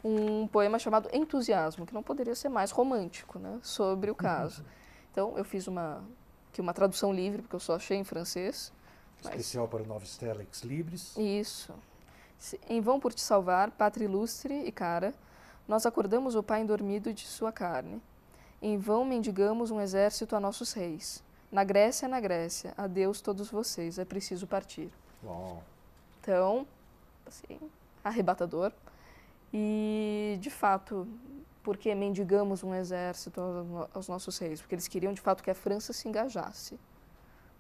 um 0.04 0.48
poema 0.48 0.78
chamado 0.78 1.10
Entusiasmo, 1.12 1.86
que 1.86 1.94
não 1.94 2.04
poderia 2.04 2.36
ser 2.36 2.50
mais 2.50 2.70
romântico, 2.70 3.40
né, 3.40 3.58
sobre 3.64 4.12
o 4.12 4.16
caso. 4.16 4.64
Então 5.14 5.38
eu 5.38 5.46
fiz 5.46 5.68
uma 5.68 6.04
que 6.52 6.60
uma 6.60 6.74
tradução 6.74 7.14
livre, 7.14 7.42
porque 7.42 7.56
eu 7.56 7.60
só 7.60 7.76
achei 7.76 7.98
em 7.98 8.04
francês. 8.04 8.74
Especial 9.22 9.64
mas... 9.64 9.72
para 9.72 9.84
o 9.84 9.88
Nova 9.88 10.06
Stella 10.06 10.42
Ex 10.42 10.62
Libris. 10.62 11.16
Isso. 11.16 11.74
Em 12.70 12.82
vão 12.82 13.00
por 13.00 13.14
te 13.14 13.22
salvar, 13.22 13.72
pátria 13.72 14.06
ilustre 14.06 14.54
e 14.66 14.72
cara, 14.72 15.14
nós 15.68 15.86
acordamos 15.86 16.36
o 16.36 16.44
pai 16.44 16.62
endormido 16.62 17.14
de 17.14 17.26
sua 17.26 17.52
carne. 17.52 18.02
Em 18.62 18.78
vão 18.78 19.06
mendigamos 19.06 19.72
um 19.72 19.80
exército 19.80 20.36
a 20.36 20.40
nossos 20.40 20.74
reis. 20.74 21.24
Na 21.52 21.64
Grécia, 21.64 22.08
na 22.08 22.20
Grécia, 22.20 22.74
adeus 22.76 23.22
todos 23.22 23.50
vocês, 23.50 23.98
é 23.98 24.06
preciso 24.06 24.48
partir. 24.48 24.92
Uau. 25.24 25.64
Então, 26.20 26.68
assim, 27.26 27.60
arrebatador. 28.04 28.72
E, 29.54 30.38
de 30.42 30.50
fato, 30.50 31.08
porque 31.64 31.96
mendigamos 31.96 32.64
um 32.64 32.76
exército 32.76 33.42
aos 33.94 34.08
nossos 34.08 34.38
reis? 34.38 34.62
Porque 34.62 34.76
eles 34.76 34.88
queriam, 34.88 35.14
de 35.14 35.22
fato, 35.22 35.42
que 35.42 35.50
a 35.50 35.56
França 35.56 35.94
se 35.94 36.08
engajasse 36.08 36.78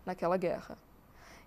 naquela 0.05 0.35
guerra. 0.37 0.77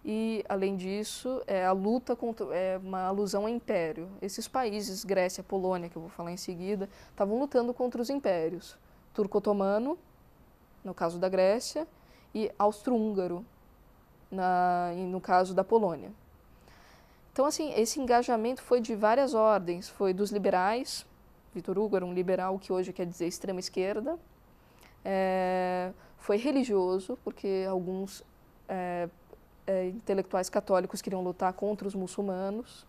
E, 0.05 0.45
além 0.49 0.77
disso, 0.77 1.43
é, 1.47 1.67
a 1.67 1.73
luta 1.73 2.15
contra, 2.15 2.47
é 2.55 2.79
uma 2.79 3.03
alusão 3.03 3.43
ao 3.43 3.49
império. 3.49 4.09
Esses 4.23 4.47
países, 4.49 5.05
Grécia, 5.05 5.43
Polônia, 5.43 5.91
que 5.91 5.97
eu 5.97 6.03
vou 6.03 6.11
falar 6.11 6.33
em 6.33 6.37
seguida, 6.37 6.89
estavam 7.11 7.39
lutando 7.39 7.75
contra 7.75 8.01
os 8.01 8.09
impérios. 8.09 8.79
Turco-otomano, 9.13 9.99
no 10.85 10.95
caso 10.95 11.19
da 11.19 11.29
Grécia, 11.29 11.87
e 12.35 12.53
austro-húngaro, 12.59 13.45
no 15.11 15.21
caso 15.21 15.55
da 15.55 15.65
Polônia. 15.65 16.13
Então, 17.33 17.45
assim, 17.45 17.73
esse 17.75 18.01
engajamento 18.01 18.63
foi 18.63 18.81
de 18.81 18.95
várias 18.95 19.35
ordens. 19.35 19.89
Foi 19.89 20.15
dos 20.15 20.31
liberais, 20.31 21.05
Vitor 21.57 21.79
Hugo 21.79 21.97
era 21.97 22.05
um 22.05 22.13
liberal 22.13 22.59
que 22.59 22.73
hoje 22.73 22.93
quer 22.93 23.07
dizer 23.07 23.27
extrema 23.27 23.59
esquerda. 23.59 24.19
É, 25.05 25.91
foi 26.19 26.37
religioso, 26.37 27.19
porque 27.25 27.67
alguns 27.69 28.23
é, 28.69 29.09
é, 29.67 29.87
intelectuais 29.89 30.51
católicos 30.51 31.01
queriam 31.01 31.23
lutar 31.23 31.53
contra 31.55 31.89
os 31.89 31.95
muçulmanos, 31.95 32.87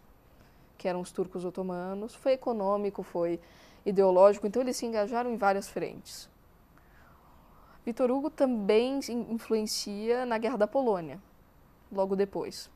que 0.77 0.87
eram 0.87 0.99
os 0.99 1.11
turcos 1.11 1.45
otomanos. 1.45 2.13
Foi 2.13 2.33
econômico, 2.33 3.03
foi 3.03 3.39
ideológico, 3.85 4.45
então 4.45 4.61
eles 4.61 4.75
se 4.75 4.85
engajaram 4.85 5.31
em 5.31 5.37
várias 5.37 5.69
frentes. 5.69 6.29
Vitor 7.85 8.11
Hugo 8.11 8.29
também 8.29 8.99
influencia 9.29 10.25
na 10.25 10.37
Guerra 10.37 10.57
da 10.57 10.67
Polônia, 10.67 11.21
logo 11.89 12.17
depois 12.17 12.69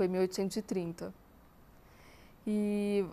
foi 0.00 0.08
1830. 0.08 1.12
E 2.46 3.04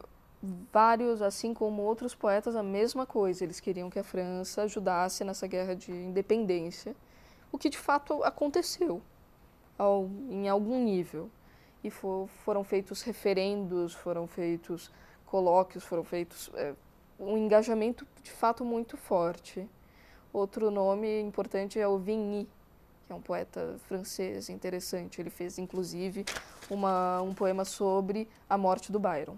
vários, 0.72 1.22
assim 1.22 1.54
como 1.54 1.82
outros 1.82 2.14
poetas, 2.14 2.56
a 2.56 2.64
mesma 2.64 3.06
coisa. 3.06 3.44
Eles 3.44 3.60
queriam 3.60 3.90
que 3.90 4.00
a 4.00 4.04
França 4.04 4.64
ajudasse 4.64 5.24
nessa 5.24 5.48
guerra 5.48 5.76
de 5.76 5.92
independência, 5.92 6.96
o 7.52 7.58
que 7.58 7.70
de 7.70 7.78
fato 7.78 8.24
aconteceu 8.24 9.02
ao, 9.78 10.10
em 10.30 10.48
algum 10.48 10.84
nível. 10.84 11.30
E 11.84 11.90
for, 11.90 12.28
foram 12.44 12.64
feitos 12.64 13.02
referendos, 13.02 13.94
foram 13.94 14.28
feitos 14.28 14.92
colóquios, 15.26 15.84
foram 15.84 16.04
feitos 16.04 16.50
é, 16.56 16.74
um 17.20 17.38
engajamento 17.38 18.06
de 18.22 18.32
fato 18.32 18.66
muito 18.66 18.98
forte. 18.98 19.68
Outro 20.34 20.70
nome 20.70 21.22
importante 21.22 21.80
é 21.80 21.88
o 21.88 21.98
Vigny, 21.98 22.48
que 23.06 23.14
é 23.14 23.16
um 23.16 23.22
poeta 23.22 23.78
francês 23.88 24.50
interessante. 24.50 25.22
Ele 25.22 25.30
fez, 25.30 25.58
inclusive, 25.58 26.26
uma, 26.70 27.22
um 27.22 27.34
poema 27.34 27.64
sobre 27.64 28.28
a 28.50 28.58
morte 28.58 28.92
do 28.92 29.00
Byron. 29.00 29.38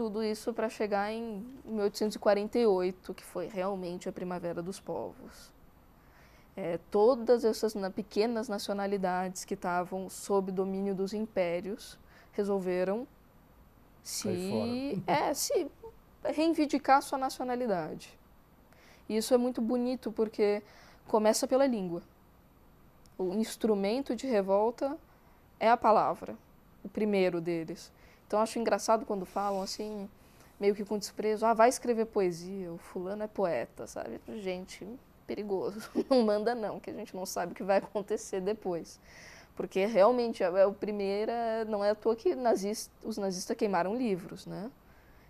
Tudo 0.00 0.24
isso 0.24 0.54
para 0.54 0.70
chegar 0.70 1.12
em 1.12 1.46
1848, 1.62 3.12
que 3.12 3.22
foi 3.22 3.48
realmente 3.48 4.08
a 4.08 4.12
Primavera 4.12 4.62
dos 4.62 4.80
Povos. 4.80 5.52
É, 6.56 6.78
todas 6.90 7.44
essas 7.44 7.74
na, 7.74 7.90
pequenas 7.90 8.48
nacionalidades 8.48 9.44
que 9.44 9.52
estavam 9.52 10.08
sob 10.08 10.50
domínio 10.50 10.94
dos 10.94 11.12
impérios 11.12 11.98
resolveram 12.32 13.06
se, 14.02 15.02
é, 15.06 15.34
se 15.34 15.70
reivindicar 16.24 17.02
sua 17.02 17.18
nacionalidade. 17.18 18.18
E 19.06 19.18
isso 19.18 19.34
é 19.34 19.36
muito 19.36 19.60
bonito 19.60 20.10
porque 20.10 20.62
começa 21.08 21.46
pela 21.46 21.66
língua. 21.66 22.00
O 23.18 23.34
instrumento 23.34 24.16
de 24.16 24.26
revolta 24.26 24.96
é 25.58 25.68
a 25.68 25.76
palavra, 25.76 26.38
o 26.82 26.88
primeiro 26.88 27.38
deles. 27.38 27.92
Então 28.30 28.38
acho 28.38 28.60
engraçado 28.60 29.04
quando 29.04 29.26
falam 29.26 29.60
assim, 29.60 30.08
meio 30.60 30.72
que 30.72 30.84
com 30.84 30.96
desprezo, 30.96 31.44
ah, 31.44 31.52
vai 31.52 31.68
escrever 31.68 32.04
poesia, 32.06 32.72
o 32.72 32.78
fulano 32.78 33.24
é 33.24 33.26
poeta, 33.26 33.88
sabe? 33.88 34.20
Gente, 34.36 34.86
perigoso. 35.26 35.80
Não 36.08 36.22
manda 36.22 36.54
não, 36.54 36.78
que 36.78 36.90
a 36.90 36.92
gente 36.92 37.12
não 37.12 37.26
sabe 37.26 37.50
o 37.50 37.54
que 37.56 37.64
vai 37.64 37.78
acontecer 37.78 38.40
depois. 38.40 39.00
Porque 39.56 39.84
realmente 39.84 40.44
é, 40.44 40.46
é 40.46 40.64
o 40.64 40.72
primeiro, 40.72 41.32
não 41.68 41.84
é 41.84 41.90
à 41.90 41.94
toa 41.96 42.14
que 42.14 42.36
nazista, 42.36 42.92
os 43.02 43.18
nazistas 43.18 43.56
queimaram 43.56 43.96
livros, 43.96 44.46
né? 44.46 44.70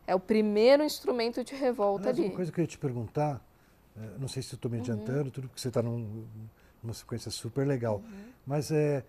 É 0.06 0.14
o 0.14 0.20
primeiro 0.20 0.84
instrumento 0.84 1.42
de 1.42 1.54
revolta 1.54 2.10
Aliás, 2.10 2.18
ali. 2.18 2.28
Uma 2.28 2.36
coisa 2.36 2.52
que 2.52 2.60
eu 2.60 2.64
ia 2.64 2.68
te 2.68 2.76
perguntar, 2.76 3.42
é, 3.96 4.18
não 4.18 4.28
sei 4.28 4.42
se 4.42 4.54
estou 4.54 4.70
me 4.70 4.78
adiantando, 4.78 5.24
uhum. 5.24 5.30
tudo 5.30 5.48
porque 5.48 5.60
você 5.60 5.68
está 5.68 5.82
num, 5.82 6.26
numa 6.82 6.92
sequência 6.92 7.30
super 7.30 7.66
legal, 7.66 7.96
uhum. 7.96 8.28
mas 8.46 8.70
é, 8.70 8.98
é 8.98 9.04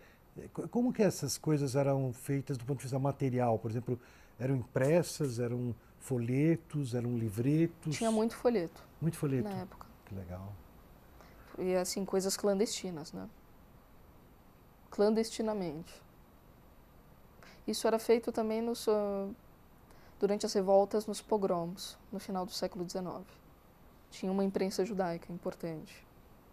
como 0.70 0.94
que 0.94 1.04
essas 1.04 1.38
coisas 1.38 1.76
eram 1.76 2.14
feitas 2.14 2.58
do 2.58 2.66
ponto 2.66 2.78
de 2.78 2.84
vista 2.84 3.00
material? 3.00 3.60
Por 3.60 3.70
exemplo, 3.72 4.00
eram 4.40 4.56
impressas, 4.56 5.40
eram 5.40 5.76
folhetos, 6.00 6.96
eram 6.96 7.18
livretos? 7.18 7.96
Tinha 7.96 8.12
muito 8.12 8.36
folheto. 8.36 8.84
Muito 9.00 9.18
folheto? 9.18 9.50
Na 9.50 9.56
época. 9.56 9.88
Que 10.06 10.16
legal. 10.16 10.54
E 11.58 11.76
assim, 11.76 12.06
coisas 12.06 12.38
clandestinas, 12.38 13.12
né? 13.14 13.30
Clandestinamente. 14.90 15.94
Isso 17.68 17.88
era 17.88 18.00
feito 18.00 18.32
também 18.32 18.62
nos, 18.62 18.88
durante 20.20 20.46
as 20.46 20.54
revoltas 20.54 21.06
nos 21.06 21.22
pogroms, 21.22 21.98
no 22.12 22.20
final 22.20 22.46
do 22.46 22.52
século 22.52 22.90
XIX 22.90 23.42
tinha 24.12 24.32
uma 24.32 24.44
imprensa 24.44 24.86
judaica 24.86 25.32
importante. 25.32 26.06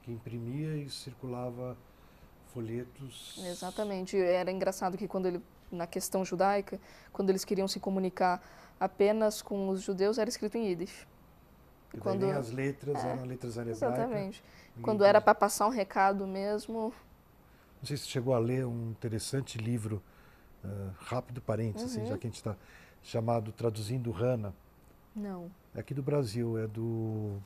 Que 0.03 0.13
imprimia 0.13 0.77
e 0.77 0.89
circulava 0.89 1.77
folhetos. 2.59 3.41
Exatamente. 3.45 4.17
Era 4.17 4.51
engraçado 4.51 4.99
que 4.99 5.07
quando 5.07 5.27
ele, 5.27 5.41
na 5.71 5.87
questão 5.87 6.25
judaica, 6.25 6.81
quando 7.13 7.31
eles 7.31 7.45
queriam 7.45 7.69
se 7.69 7.79
comunicar 7.79 8.43
apenas 8.81 9.41
com 9.41 9.69
os 9.69 9.83
judeus, 9.83 10.19
era 10.19 10.29
escrito 10.29 10.57
em 10.57 10.67
Yiddish. 10.67 11.07
E 11.95 11.99
quando 11.99 12.27
nem 12.27 12.33
as 12.33 12.51
letras 12.51 13.03
é, 13.05 13.09
eram 13.09 13.25
letras 13.25 13.57
hebraicas. 13.57 13.83
Exatamente. 13.83 14.45
Quando 14.83 15.05
era 15.05 15.21
para 15.21 15.35
passar 15.35 15.67
um 15.67 15.71
recado 15.71 16.27
mesmo. 16.27 16.93
Não 17.81 17.87
sei 17.87 17.97
se 17.97 18.09
chegou 18.09 18.35
a 18.35 18.39
ler 18.39 18.67
um 18.67 18.91
interessante 18.91 19.57
livro, 19.57 20.03
uh, 20.65 20.91
rápido 20.99 21.41
parênteses, 21.41 21.95
uhum. 21.95 22.03
assim, 22.03 22.11
já 22.11 22.19
que 22.19 22.27
a 22.27 22.31
gente 22.31 22.37
está 22.37 22.57
chamado 23.03 23.53
Traduzindo 23.53 24.11
Rana. 24.11 24.53
Não. 25.15 25.51
É 25.75 25.81
aqui 25.81 25.95
do 25.95 26.03
Brasil, 26.03 26.59
é 26.59 26.67
do 26.67 27.39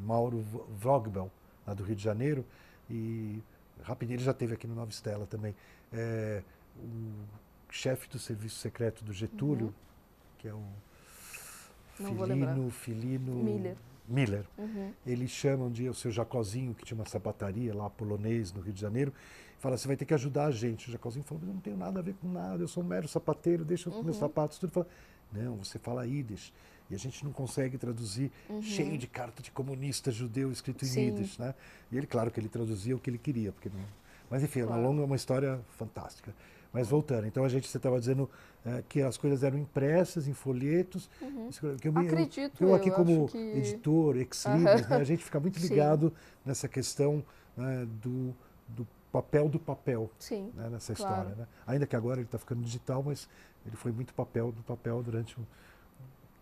Mauro 0.00 0.40
Vogbel, 0.78 1.30
lá 1.66 1.74
do 1.74 1.82
Rio 1.82 1.96
de 1.96 2.02
Janeiro, 2.02 2.44
e 2.92 3.42
rapidinho, 3.82 4.16
ele 4.16 4.24
já 4.24 4.34
teve 4.34 4.54
aqui 4.54 4.66
no 4.66 4.74
Nova 4.74 4.90
Estela 4.90 5.26
também. 5.26 5.54
É, 5.92 6.42
o 6.76 7.12
chefe 7.70 8.08
do 8.08 8.18
serviço 8.18 8.56
secreto 8.56 9.02
do 9.04 9.12
Getúlio, 9.12 9.66
uhum. 9.66 9.72
que 10.38 10.48
é 10.48 10.54
o 10.54 10.62
Filino, 11.94 12.70
Filino 12.70 13.34
Miller. 13.34 13.76
Miller. 14.08 14.44
Uhum. 14.58 14.92
Ele 15.06 15.26
chama 15.26 15.64
um 15.64 15.70
dia 15.70 15.90
o 15.90 15.94
seu 15.94 16.10
Jacozinho, 16.10 16.74
que 16.74 16.84
tinha 16.84 16.98
uma 16.98 17.06
sapataria 17.06 17.74
lá, 17.74 17.88
polonês, 17.88 18.52
no 18.52 18.60
Rio 18.60 18.72
de 18.72 18.80
Janeiro, 18.80 19.12
e 19.58 19.62
fala: 19.62 19.76
Você 19.76 19.86
vai 19.86 19.96
ter 19.96 20.04
que 20.04 20.14
ajudar 20.14 20.46
a 20.46 20.50
gente. 20.50 20.88
O 20.88 20.92
Jacozinho 20.92 21.24
falou: 21.24 21.40
Mas 21.40 21.48
eu 21.48 21.54
não 21.54 21.60
tenho 21.60 21.76
nada 21.76 22.00
a 22.00 22.02
ver 22.02 22.14
com 22.14 22.28
nada, 22.28 22.62
eu 22.62 22.68
sou 22.68 22.82
um 22.82 22.86
mero 22.86 23.08
sapateiro, 23.08 23.64
deixa 23.64 23.88
uhum. 23.90 24.02
meus 24.02 24.16
sapatos, 24.16 24.58
tudo. 24.58 24.70
Fala, 24.70 24.86
não, 25.32 25.56
você 25.56 25.78
fala 25.78 26.06
Yiddish. 26.06 26.52
E 26.92 26.94
a 26.94 26.98
gente 26.98 27.24
não 27.24 27.32
consegue 27.32 27.78
traduzir 27.78 28.30
uhum. 28.48 28.62
cheio 28.62 28.98
de 28.98 29.06
carta 29.06 29.42
de 29.42 29.50
comunista 29.50 30.10
judeu 30.10 30.52
escrito 30.52 30.84
em 30.84 30.88
Sim. 30.88 31.00
Yiddish, 31.06 31.38
né? 31.38 31.54
E 31.90 31.96
ele, 31.96 32.06
claro 32.06 32.30
que 32.30 32.38
ele 32.38 32.48
traduzia 32.48 32.94
o 32.94 32.98
que 32.98 33.08
ele 33.08 33.18
queria, 33.18 33.50
porque 33.50 33.68
não... 33.68 33.80
Mas 34.30 34.42
enfim, 34.42 34.64
claro. 34.64 34.82
longa 34.82 35.02
é 35.02 35.04
uma 35.04 35.16
história 35.16 35.60
fantástica. 35.76 36.34
Mas 36.72 36.88
voltando, 36.88 37.26
então 37.26 37.44
a 37.44 37.48
gente, 37.50 37.68
você 37.68 37.76
estava 37.76 37.98
dizendo 38.00 38.30
é, 38.64 38.82
que 38.88 39.02
as 39.02 39.18
coisas 39.18 39.42
eram 39.42 39.58
impressas 39.58 40.26
em 40.26 40.32
folhetos. 40.32 41.08
Uhum. 41.20 41.50
Que 41.78 41.88
eu, 41.88 41.98
Acredito. 41.98 42.62
Eu, 42.62 42.68
eu 42.68 42.74
aqui 42.74 42.90
como 42.90 43.28
que... 43.28 43.36
editor, 43.38 44.16
ex-libris, 44.16 44.88
né, 44.88 44.96
a 44.96 45.04
gente 45.04 45.22
fica 45.22 45.38
muito 45.38 45.58
ligado 45.60 46.12
nessa 46.44 46.68
questão 46.68 47.22
né, 47.56 47.86
do, 48.02 48.34
do 48.68 48.86
papel 49.12 49.48
do 49.48 49.58
papel 49.58 50.10
Sim, 50.18 50.50
né, 50.54 50.70
nessa 50.70 50.94
claro. 50.94 51.12
história. 51.12 51.36
Né? 51.36 51.46
Ainda 51.66 51.86
que 51.86 51.94
agora 51.94 52.20
ele 52.20 52.26
está 52.26 52.38
ficando 52.38 52.62
digital, 52.62 53.02
mas 53.02 53.28
ele 53.66 53.76
foi 53.76 53.92
muito 53.92 54.14
papel 54.14 54.50
do 54.50 54.62
papel 54.62 55.02
durante 55.02 55.38
um, 55.38 55.44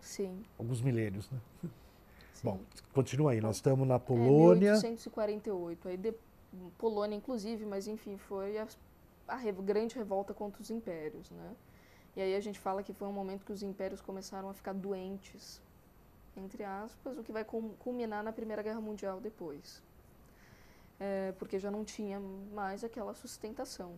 Sim. 0.01 0.43
alguns 0.57 0.81
milênios. 0.81 1.29
Né? 1.29 1.39
Sim. 2.33 2.41
Bom, 2.43 2.59
continua 2.93 3.31
aí. 3.31 3.41
Nós 3.41 3.57
estamos 3.57 3.87
na 3.87 3.95
É, 3.95 3.99
Polônia. 3.99 4.71
1848. 4.73 5.87
Aí 5.87 5.97
de, 5.97 6.13
Polônia, 6.77 7.15
inclusive, 7.15 7.65
mas 7.65 7.87
enfim, 7.87 8.17
foi 8.17 8.57
a, 8.57 8.67
a 9.27 9.35
re, 9.35 9.51
grande 9.53 9.95
revolta 9.95 10.33
contra 10.33 10.61
os 10.61 10.69
impérios, 10.69 11.29
né? 11.31 11.55
E 12.15 12.21
aí 12.21 12.35
a 12.35 12.39
gente 12.41 12.59
fala 12.59 12.83
que 12.83 12.91
foi 12.91 13.07
um 13.07 13.13
momento 13.13 13.45
que 13.45 13.53
os 13.53 13.63
impérios 13.63 14.01
começaram 14.01 14.49
a 14.49 14.53
ficar 14.53 14.73
doentes, 14.73 15.61
entre 16.35 16.63
aspas, 16.63 17.17
o 17.17 17.23
que 17.23 17.31
vai 17.31 17.45
culminar 17.45 18.21
na 18.21 18.33
Primeira 18.33 18.61
Guerra 18.61 18.81
Mundial 18.81 19.21
depois. 19.21 19.81
É, 20.99 21.31
porque 21.39 21.57
já 21.57 21.71
não 21.71 21.85
tinha 21.85 22.19
mais 22.53 22.83
aquela 22.83 23.13
sustentação 23.13 23.95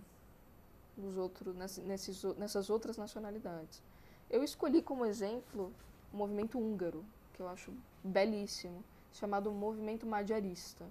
dos 0.96 1.18
outros, 1.18 1.56
nesses, 1.84 2.24
nessas 2.38 2.70
outras 2.70 2.98
nacionalidades. 2.98 3.82
Eu 4.30 4.44
escolhi 4.44 4.82
como 4.82 5.06
exemplo 5.06 5.72
o 6.14 6.18
movimento 6.18 6.60
húngaro, 6.60 7.04
que 7.34 7.42
eu 7.42 7.48
acho 7.48 7.74
belíssimo, 8.04 8.84
chamado 9.12 9.52
movimento 9.52 10.06
Madjarista, 10.06 10.86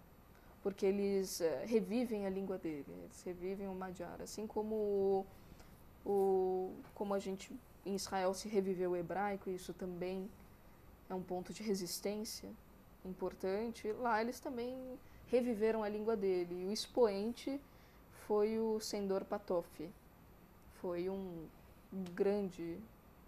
porque 0.62 0.84
eles 0.84 1.40
uh, 1.40 1.44
revivem 1.66 2.26
a 2.26 2.30
língua 2.30 2.58
dele, 2.58 2.86
eles 2.88 3.22
revivem 3.22 3.68
o 3.68 3.74
Madjar, 3.74 4.20
assim 4.20 4.46
como 4.46 5.24
o, 6.04 6.72
como 6.94 7.14
a 7.14 7.18
gente 7.18 7.54
em 7.84 7.94
Israel 7.94 8.34
se 8.34 8.48
reviveu 8.48 8.92
o 8.92 8.96
hebraico, 8.96 9.50
e 9.50 9.54
isso 9.54 9.72
também 9.72 10.28
é 11.08 11.14
um 11.14 11.22
ponto 11.22 11.52
de 11.52 11.62
resistência 11.62 12.48
importante. 13.04 13.90
Lá 13.92 14.20
eles 14.20 14.38
também 14.40 14.98
reviveram 15.28 15.82
a 15.82 15.88
língua 15.88 16.16
dele. 16.16 16.62
E 16.62 16.66
o 16.66 16.72
expoente 16.72 17.60
foi 18.26 18.58
o 18.58 18.78
Sendor 18.80 19.24
Patofi. 19.24 19.90
Foi 20.80 21.08
um 21.08 21.46
grande, 22.14 22.78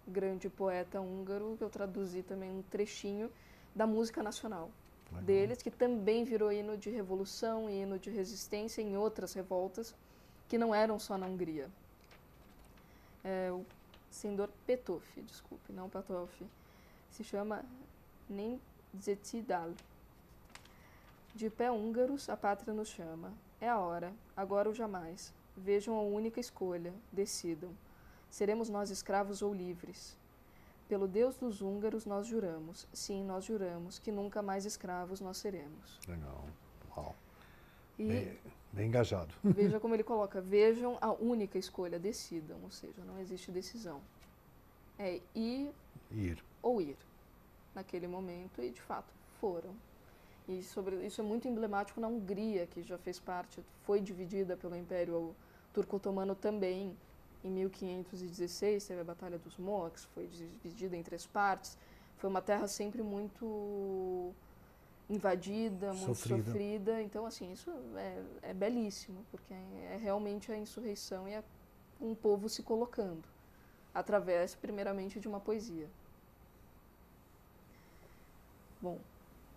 grande 0.07 0.49
poeta 0.49 1.01
húngaro, 1.01 1.55
que 1.57 1.63
eu 1.63 1.69
traduzi 1.69 2.23
também 2.23 2.51
um 2.51 2.61
trechinho 2.63 3.31
da 3.73 3.85
música 3.85 4.21
nacional 4.23 4.69
Legal. 5.07 5.23
deles, 5.23 5.61
que 5.61 5.71
também 5.71 6.23
virou 6.23 6.51
hino 6.51 6.77
de 6.77 6.89
revolução 6.89 7.69
e 7.69 7.81
hino 7.81 7.99
de 7.99 8.09
resistência 8.09 8.81
em 8.81 8.95
outras 8.97 9.33
revoltas, 9.33 9.95
que 10.47 10.57
não 10.57 10.73
eram 10.73 10.99
só 10.99 11.17
na 11.17 11.25
Hungria. 11.25 11.69
É, 13.23 13.51
o 13.51 13.65
Sendor 14.09 14.49
Petofi, 14.65 15.21
desculpe, 15.21 15.73
não 15.73 15.89
Patofi, 15.89 16.45
se 17.11 17.23
chama 17.23 17.65
Nemzetidal. 18.29 19.71
De 21.33 21.49
pé 21.49 21.69
húngaros, 21.69 22.29
a 22.29 22.37
pátria 22.37 22.73
nos 22.73 22.87
chama. 22.87 23.33
É 23.59 23.67
a 23.67 23.79
hora, 23.79 24.13
agora 24.37 24.69
ou 24.69 24.75
jamais. 24.75 25.33
Vejam 25.57 25.95
a 25.95 26.01
única 26.01 26.39
escolha, 26.39 26.93
decidam. 27.11 27.71
Seremos 28.35 28.67
nós 28.67 28.89
escravos 28.89 29.41
ou 29.41 29.53
livres? 29.53 30.13
Pelo 30.89 31.07
Deus 31.07 31.37
dos 31.37 31.61
húngaros 31.61 32.05
nós 32.05 32.27
juramos, 32.27 32.85
sim, 32.91 33.23
nós 33.23 33.45
juramos, 33.45 33.97
que 33.97 34.11
nunca 34.11 34.41
mais 34.41 34.65
escravos 34.65 35.21
nós 35.21 35.37
seremos. 35.37 36.01
Legal. 36.05 36.43
Uau. 36.97 37.15
E 37.97 38.03
bem, 38.03 38.37
bem 38.73 38.87
engajado. 38.87 39.33
Veja 39.41 39.79
como 39.79 39.95
ele 39.95 40.03
coloca, 40.03 40.41
vejam 40.41 40.97
a 40.99 41.13
única 41.13 41.57
escolha, 41.57 41.97
decidam, 41.97 42.57
ou 42.61 42.69
seja, 42.69 43.05
não 43.05 43.17
existe 43.21 43.51
decisão. 43.51 44.01
É 44.99 45.21
ir, 45.33 45.71
ir. 46.11 46.43
ou 46.61 46.81
ir, 46.81 46.97
naquele 47.73 48.05
momento, 48.05 48.61
e 48.61 48.69
de 48.69 48.81
fato 48.81 49.13
foram. 49.39 49.73
E 50.45 50.61
sobre, 50.61 51.05
isso 51.05 51.21
é 51.21 51.23
muito 51.23 51.47
emblemático 51.47 52.01
na 52.01 52.09
Hungria, 52.09 52.67
que 52.67 52.83
já 52.83 52.97
fez 52.97 53.17
parte, 53.17 53.63
foi 53.85 54.01
dividida 54.01 54.57
pelo 54.57 54.75
Império 54.75 55.33
Turco-Otomano 55.73 56.35
também, 56.35 56.97
em 57.43 57.51
1516 57.51 58.85
teve 58.85 59.01
a 59.01 59.03
Batalha 59.03 59.37
dos 59.37 59.57
Mox, 59.57 60.05
foi 60.13 60.27
dividida 60.27 60.95
em 60.95 61.03
três 61.03 61.25
partes. 61.25 61.77
Foi 62.17 62.29
uma 62.29 62.41
terra 62.41 62.67
sempre 62.67 63.03
muito 63.03 64.33
invadida, 65.09 65.93
muito 65.93 66.15
sofrida. 66.15 66.43
sofrida. 66.45 67.01
Então, 67.01 67.25
assim, 67.25 67.51
isso 67.51 67.71
é, 67.95 68.23
é 68.49 68.53
belíssimo, 68.53 69.25
porque 69.31 69.53
é 69.53 69.99
realmente 70.01 70.51
a 70.51 70.57
insurreição 70.57 71.27
e 71.27 71.33
é 71.33 71.43
um 72.01 72.15
povo 72.15 72.49
se 72.49 72.63
colocando, 72.63 73.23
através, 73.93 74.55
primeiramente, 74.55 75.19
de 75.19 75.27
uma 75.27 75.39
poesia. 75.39 75.89
Bom, 78.81 78.99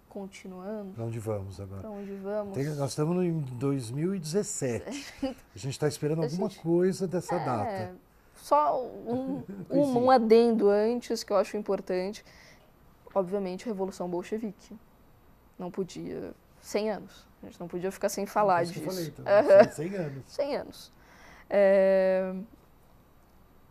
continuando. 0.08 0.92
Para 0.92 1.04
onde 1.04 1.18
vamos 1.18 1.60
agora? 1.60 1.80
Para 1.80 1.90
onde 1.90 2.12
vamos? 2.14 2.54
Tem, 2.54 2.64
nós 2.64 2.90
estamos 2.90 3.24
em 3.24 3.40
2017. 3.40 5.14
A 5.54 5.58
gente 5.58 5.72
está 5.72 5.86
esperando 5.86 6.22
alguma 6.22 6.48
gente, 6.48 6.60
coisa 6.60 7.06
dessa 7.06 7.34
é, 7.34 7.44
data. 7.44 7.96
Só 8.34 8.82
um, 8.82 9.42
um, 9.70 10.04
um, 10.04 10.10
adendo 10.10 10.68
antes 10.68 11.22
que 11.22 11.32
eu 11.32 11.36
acho 11.36 11.56
importante. 11.56 12.24
Obviamente, 13.14 13.64
a 13.64 13.66
Revolução 13.66 14.08
Bolchevique. 14.08 14.76
Não 15.58 15.70
podia. 15.70 16.32
100 16.60 16.90
anos. 16.90 17.26
A 17.42 17.46
gente 17.46 17.60
não 17.60 17.68
podia 17.68 17.90
ficar 17.90 18.08
sem 18.08 18.26
falar 18.26 18.64
disso. 18.64 18.80
Eu 18.80 18.84
falei, 18.84 19.06
então, 19.18 19.72
100 19.72 19.94
anos. 19.94 20.22
100 20.26 20.56
anos. 20.56 20.92
É, 21.50 22.34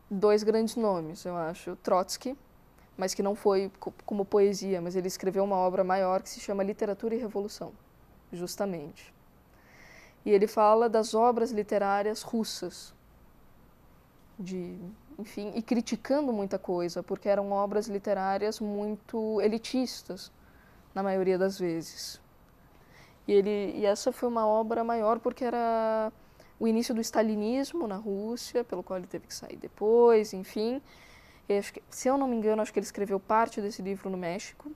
dois 0.10 0.43
grandes 0.43 0.76
nomes, 0.76 1.26
eu 1.26 1.36
acho. 1.36 1.76
Trotsky 1.78 2.38
mas 2.97 3.13
que 3.13 3.21
não 3.21 3.36
foi 3.36 3.71
como 4.05 4.25
poesia, 4.25 4.81
mas 4.81 4.95
ele 4.95 5.07
escreveu 5.07 5.43
uma 5.43 5.55
obra 5.55 5.83
maior 5.83 6.21
que 6.21 6.29
se 6.29 6.39
chama 6.39 6.63
Literatura 6.63 7.13
e 7.15 7.19
Revolução, 7.19 7.71
justamente. 8.33 9.13
E 10.25 10.31
ele 10.31 10.47
fala 10.47 10.89
das 10.89 11.13
obras 11.13 11.51
literárias 11.51 12.21
russas, 12.23 12.93
de, 14.39 14.77
enfim, 15.17 15.53
e 15.55 15.62
criticando 15.62 16.33
muita 16.33 16.57
coisa, 16.57 17.03
porque 17.03 17.29
eram 17.29 17.51
obras 17.51 17.88
literárias 17.88 18.60
muito 18.60 19.39
elitistas, 19.41 20.31
na 20.97 21.03
maioria 21.03 21.38
das 21.38 21.60
vezes. 21.60 22.19
E, 23.27 23.31
ele, 23.31 23.77
e 23.77 23.86
essa 23.86 24.12
foi 24.12 24.27
uma 24.27 24.47
obra 24.47 24.83
maior 24.83 25.19
porque 25.19 25.45
era 25.45 26.12
o 26.60 26.67
início 26.67 26.95
do 26.95 27.01
stalinismo 27.01 27.88
na 27.88 27.97
Rússia, 27.97 28.63
pelo 28.63 28.81
qual 28.81 28.97
ele 28.97 29.05
teve 29.05 29.27
que 29.27 29.33
sair 29.33 29.57
depois, 29.57 30.33
enfim, 30.33 30.81
que, 31.47 31.81
se 31.89 32.07
eu 32.07 32.17
não 32.17 32.27
me 32.27 32.36
engano, 32.36 32.62
acho 32.62 32.73
que 32.73 32.79
ele 32.79 32.86
escreveu 32.86 33.19
parte 33.19 33.62
desse 33.62 33.81
livro 33.81 34.10
no 34.10 34.17
México. 34.17 34.71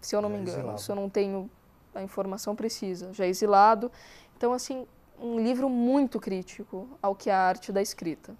Se 0.00 0.14
eu 0.14 0.20
não 0.20 0.28
já 0.28 0.34
me 0.34 0.42
engano, 0.42 0.58
exilado. 0.58 0.80
se 0.80 0.90
eu 0.90 0.96
não 0.96 1.08
tenho 1.08 1.50
a 1.94 2.02
informação 2.02 2.54
precisa, 2.54 3.12
já 3.12 3.26
exilado. 3.26 3.90
Então, 4.36 4.52
assim, 4.52 4.86
um 5.18 5.38
livro 5.38 5.68
muito 5.68 6.20
crítico 6.20 6.88
ao 7.02 7.14
que 7.14 7.30
é 7.30 7.32
a 7.32 7.38
arte 7.38 7.72
da 7.72 7.82
escrita. 7.82 8.34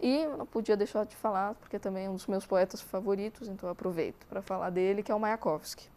E 0.00 0.22
eu 0.22 0.36
não 0.36 0.44
podia 0.44 0.76
deixar 0.76 1.06
de 1.06 1.16
falar, 1.16 1.54
porque 1.54 1.78
também 1.78 2.06
é 2.06 2.10
um 2.10 2.14
dos 2.14 2.26
meus 2.26 2.44
poetas 2.44 2.80
favoritos, 2.80 3.48
então 3.48 3.68
eu 3.68 3.72
aproveito 3.72 4.26
para 4.26 4.42
falar 4.42 4.70
dele, 4.70 5.02
que 5.02 5.10
é 5.10 5.14
o 5.14 5.20
Mayakovsky. 5.20 5.88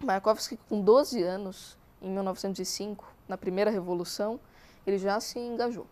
Mayakovsky, 0.00 0.58
com 0.68 0.80
12 0.80 1.22
anos, 1.22 1.76
em 2.00 2.10
1905, 2.10 3.04
na 3.26 3.36
primeira 3.36 3.70
revolução, 3.70 4.40
ele 4.86 4.96
já 4.96 5.20
se 5.20 5.38
engajou. 5.38 5.86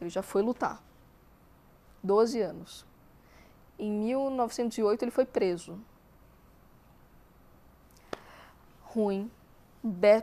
Ele 0.00 0.10
já 0.10 0.22
foi 0.22 0.42
lutar. 0.42 0.82
12 2.02 2.40
anos. 2.40 2.86
Em 3.78 3.90
1908 3.90 5.02
ele 5.02 5.10
foi 5.10 5.24
preso. 5.24 5.78
Ruim, 8.82 9.30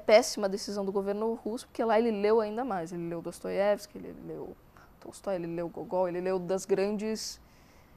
péssima 0.06 0.48
decisão 0.48 0.86
do 0.86 0.92
governo 0.92 1.34
russo, 1.36 1.68
porque 1.68 1.84
lá 1.84 1.98
ele 1.98 2.12
leu 2.12 2.42
ainda 2.42 2.64
mais. 2.64 2.92
Ele 2.92 3.08
leu 3.08 3.22
Dostoiévski, 3.22 3.98
ele 3.98 4.16
leu 4.26 4.56
Tolstói, 5.00 5.36
ele 5.36 5.48
leu 5.48 5.70
Gogol, 5.70 6.08
ele 6.08 6.22
leu 6.22 6.38
das 6.38 6.66
grandes 6.66 7.40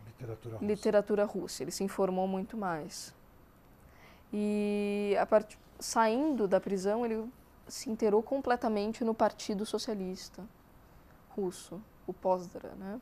literatura 0.09 0.55
russa. 0.55 0.65
literatura 0.65 1.25
russa. 1.25 1.63
Ele 1.63 1.71
se 1.71 1.85
informou 1.85 2.27
muito 2.27 2.57
mais. 2.57 3.15
E 4.33 5.17
a 5.21 5.27
part... 5.27 5.59
saindo 5.79 6.47
da 6.47 6.61
prisão, 6.61 7.05
ele 7.05 7.29
se 7.67 7.91
inteirou 7.91 8.23
completamente 8.23 9.05
no 9.05 9.15
Partido 9.15 9.65
Socialista 9.65 10.45
Russo, 11.31 11.81
o 12.07 12.13
Pozdra, 12.13 12.71
né? 12.77 13.01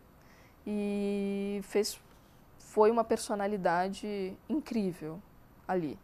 E 0.71 1.61
fez 1.63 1.99
foi 2.59 2.91
uma 2.91 3.03
personalidade 3.03 4.37
incrível 4.47 5.19
ali. 5.67 5.99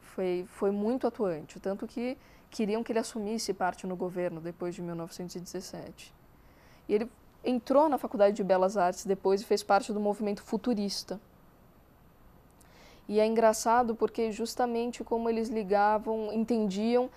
Foi, 0.00 0.44
foi 0.48 0.70
muito 0.70 1.06
atuante, 1.06 1.58
tanto 1.58 1.86
que 1.86 2.18
queriam 2.50 2.84
que 2.84 2.92
ele 2.92 2.98
assumisse 2.98 3.54
parte 3.54 3.86
no 3.86 3.96
governo 3.96 4.38
depois 4.38 4.74
de 4.74 4.82
1917. 4.82 6.14
E 6.86 6.94
ele 6.94 7.10
entrou 7.42 7.88
na 7.88 7.96
Faculdade 7.96 8.36
de 8.36 8.44
Belas 8.44 8.76
Artes 8.76 9.06
depois 9.06 9.40
e 9.40 9.46
fez 9.46 9.62
parte 9.62 9.90
do 9.94 9.98
movimento 9.98 10.42
futurista. 10.42 11.18
E 13.08 13.18
é 13.18 13.24
engraçado 13.24 13.94
porque 13.94 14.30
justamente 14.30 15.02
como 15.02 15.30
eles 15.30 15.48
ligavam, 15.48 16.30
entendiam 16.32 17.08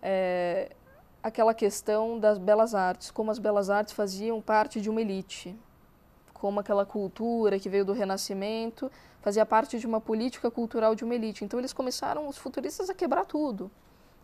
é, 0.00 0.74
aquela 1.22 1.52
questão 1.52 2.18
das 2.18 2.38
belas 2.38 2.74
artes, 2.74 3.10
como 3.10 3.30
as 3.30 3.38
belas 3.38 3.68
artes 3.68 3.92
faziam 3.92 4.40
parte 4.40 4.80
de 4.80 4.88
uma 4.88 5.02
elite, 5.02 5.54
como 6.36 6.60
aquela 6.60 6.84
cultura 6.84 7.58
que 7.58 7.68
veio 7.68 7.84
do 7.84 7.92
Renascimento 7.92 8.90
fazia 9.20 9.44
parte 9.46 9.78
de 9.78 9.86
uma 9.86 10.00
política 10.00 10.50
cultural 10.50 10.94
de 10.94 11.02
uma 11.04 11.14
elite. 11.14 11.44
Então 11.44 11.58
eles 11.58 11.72
começaram, 11.72 12.28
os 12.28 12.36
futuristas, 12.36 12.90
a 12.90 12.94
quebrar 12.94 13.24
tudo, 13.24 13.70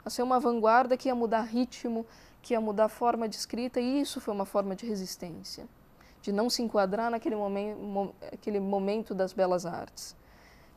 a 0.05 0.11
ser 0.11 0.23
uma 0.23 0.39
vanguarda 0.39 0.97
que 0.97 1.09
ia 1.09 1.15
mudar 1.15 1.43
ritmo, 1.43 2.07
que 2.43 2.55
ia 2.55 2.61
mudar 2.61 2.89
forma 2.89 3.29
de 3.29 3.37
escrita, 3.37 3.81
e 3.81 4.01
isso 4.01 4.21
foi 4.21 4.35
uma 4.35 4.45
forma 4.45 4.77
de 4.77 4.85
resistência, 4.87 5.67
de 6.21 6.33
não 6.33 6.51
se 6.51 6.63
enquadrar 6.63 7.11
naquele 7.11 7.37
momento, 7.37 8.15
aquele 8.33 8.61
momento 8.61 9.15
das 9.15 9.33
belas 9.33 9.65
artes, 9.65 10.15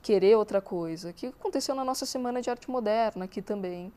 querer 0.02 0.38
outra 0.38 0.62
coisa, 0.62 1.12
que 1.12 1.28
aconteceu 1.28 1.76
na 1.76 1.84
nossa 1.84 2.06
Semana 2.06 2.42
de 2.42 2.50
Arte 2.50 2.70
Moderna 2.70 3.26
aqui 3.26 3.42
também. 3.42 3.92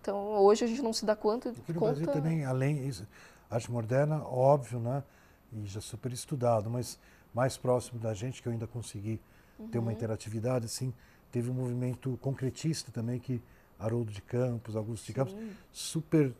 Então, 0.00 0.36
hoje 0.38 0.64
a 0.64 0.68
gente 0.68 0.82
não 0.82 0.92
se 0.92 1.04
dá. 1.04 1.14
Aqui 1.14 1.26
no 1.26 1.80
conta... 1.80 1.94
Brasil 1.94 2.06
também, 2.06 2.44
além 2.44 2.76
disso, 2.76 3.06
arte 3.50 3.70
moderna, 3.72 4.22
óbvio, 4.24 4.78
né? 4.78 5.02
E 5.52 5.64
já 5.66 5.80
super 5.80 6.12
estudado, 6.12 6.68
mas 6.68 6.98
mais 7.32 7.56
próximo 7.56 8.00
da 8.00 8.14
gente, 8.14 8.42
que 8.42 8.48
eu 8.48 8.52
ainda 8.52 8.66
consegui 8.66 9.20
uhum. 9.58 9.68
ter 9.68 9.78
uma 9.78 9.88
uhum. 9.88 9.96
interatividade, 9.96 10.66
assim, 10.66 10.92
teve 11.30 11.50
um 11.50 11.54
movimento 11.54 12.18
concretista 12.22 12.90
também 12.90 13.18
que 13.18 13.42
Haroldo 13.78 14.10
de 14.10 14.22
Campos, 14.22 14.74
Augusto 14.74 15.06
de 15.06 15.12
Campos, 15.12 15.36
super 15.70 16.32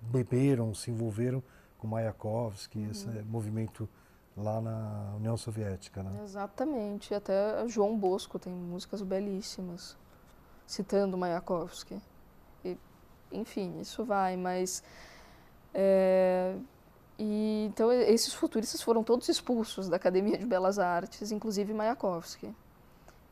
beberam, 0.00 0.74
se 0.74 0.90
envolveram 0.90 1.42
com 1.78 1.86
Mayakovsky, 1.86 2.78
uhum. 2.78 2.90
esse 2.90 3.06
movimento 3.22 3.88
lá 4.36 4.60
na 4.60 5.14
União 5.16 5.36
Soviética, 5.36 6.02
né? 6.02 6.20
Exatamente, 6.22 7.14
até 7.14 7.66
João 7.68 7.96
Bosco 7.98 8.38
tem 8.38 8.52
músicas 8.52 9.02
belíssimas 9.02 9.96
citando 10.66 11.16
Mayakovsky. 11.16 12.00
E, 12.64 12.76
enfim, 13.32 13.80
isso 13.80 14.04
vai, 14.04 14.36
mas 14.36 14.82
é, 15.74 16.54
e, 17.18 17.66
então, 17.68 17.90
esses 17.90 18.32
futuristas 18.32 18.80
foram 18.80 19.02
todos 19.02 19.28
expulsos 19.28 19.88
da 19.88 19.96
Academia 19.96 20.38
de 20.38 20.46
Belas 20.46 20.78
Artes, 20.78 21.32
inclusive 21.32 21.74
Mayakovsky. 21.74 22.54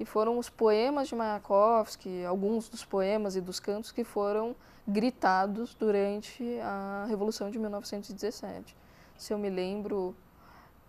E 0.01 0.05
foram 0.05 0.39
os 0.39 0.51
poemas 0.51 1.09
de 1.09 1.15
Mayakovsky, 1.15 2.25
alguns 2.25 2.69
dos 2.69 2.85
poemas 2.85 3.37
e 3.37 3.41
dos 3.41 3.61
cantos 3.61 3.93
que 3.93 4.03
foram 4.03 4.57
gritados 4.87 5.73
durante 5.75 6.43
a 6.61 7.07
Revolução 7.09 7.49
de 7.49 7.59
1917. 7.61 8.77
Se 9.17 9.33
eu 9.33 9.39
me 9.39 9.49
lembro 9.49 10.15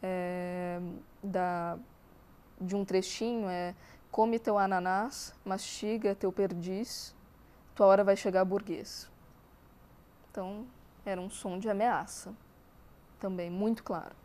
é, 0.02 0.80
da, 1.24 1.78
de 2.60 2.76
um 2.76 2.84
trechinho, 2.84 3.48
é 3.48 3.76
Come 4.10 4.40
teu 4.40 4.58
ananás, 4.58 5.36
mastiga 5.46 6.16
teu 6.16 6.32
perdiz, 6.32 7.14
tua 7.76 7.86
hora 7.86 8.04
vai 8.04 8.16
chegar 8.16 8.44
burguês. 8.44 9.08
Então, 10.32 10.66
era 11.06 11.22
um 11.22 11.30
som 11.30 11.60
de 11.60 11.70
ameaça 11.70 12.34
também, 13.20 13.50
muito 13.50 13.84
clara. 13.84 14.16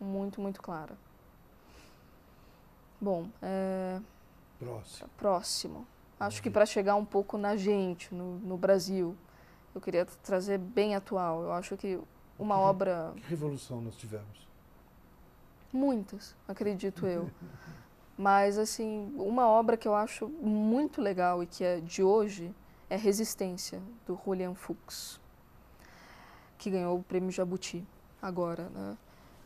Muito, 0.00 0.40
muito 0.40 0.60
clara. 0.60 0.96
Bom, 3.00 3.28
é... 3.40 4.00
próximo. 4.58 5.10
próximo. 5.16 5.86
Acho 6.18 6.42
que 6.42 6.50
para 6.50 6.66
chegar 6.66 6.96
um 6.96 7.04
pouco 7.04 7.38
na 7.38 7.56
gente, 7.56 8.12
no, 8.12 8.38
no, 8.40 8.56
Brasil, 8.56 9.16
eu 9.72 9.80
queria 9.80 10.04
trazer 10.04 10.58
bem 10.58 10.96
atual. 10.96 11.42
Eu 11.42 11.52
acho 11.52 11.76
que 11.76 12.00
uma 12.36 12.56
que, 12.56 12.60
obra. 12.60 13.12
Que 13.16 13.28
revolução 13.28 13.80
nós 13.80 13.96
tivemos? 13.96 14.48
Muitas, 15.72 16.34
acredito 16.48 17.06
eu. 17.06 17.30
Mas, 18.18 18.58
assim, 18.58 19.14
uma 19.16 19.46
obra 19.46 19.76
que 19.76 19.86
eu 19.86 19.94
acho 19.94 20.28
muito 20.28 21.00
legal 21.00 21.40
e 21.40 21.46
que 21.46 21.62
é 21.62 21.78
de 21.78 22.02
hoje 22.02 22.52
é 22.90 22.96
Resistência, 22.96 23.80
do 24.04 24.18
Julian 24.24 24.54
Fuchs, 24.54 25.20
que 26.56 26.68
ganhou 26.68 26.98
o 26.98 27.02
prêmio 27.02 27.30
Jabuti 27.30 27.86
agora, 28.20 28.68
né? 28.70 28.96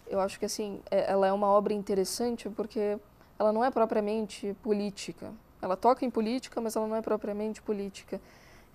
Eu 0.07 0.21
acho 0.21 0.39
que 0.39 0.45
assim, 0.45 0.81
é, 0.91 1.11
ela 1.11 1.27
é 1.27 1.33
uma 1.33 1.47
obra 1.47 1.73
interessante 1.73 2.49
porque 2.51 2.99
ela 3.39 3.53
não 3.53 3.65
é 3.65 3.71
propriamente 3.71 4.55
política. 4.63 5.33
Ela 5.61 5.77
toca 5.77 6.05
em 6.05 6.11
política, 6.11 6.61
mas 6.61 6.77
ela 6.77 6.87
não 6.87 6.97
é 6.97 7.03
propriamente 7.03 7.63
política. 7.63 8.21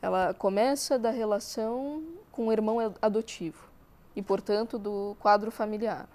Ela 0.01 0.33
começa 0.33 0.97
da 0.97 1.09
relação 1.09 2.03
com 2.31 2.47
o 2.47 2.51
irmão 2.51 2.77
adotivo 3.01 3.69
e, 4.15 4.21
portanto, 4.21 4.79
do 4.79 5.15
quadro 5.19 5.51
familiar. 5.51 6.07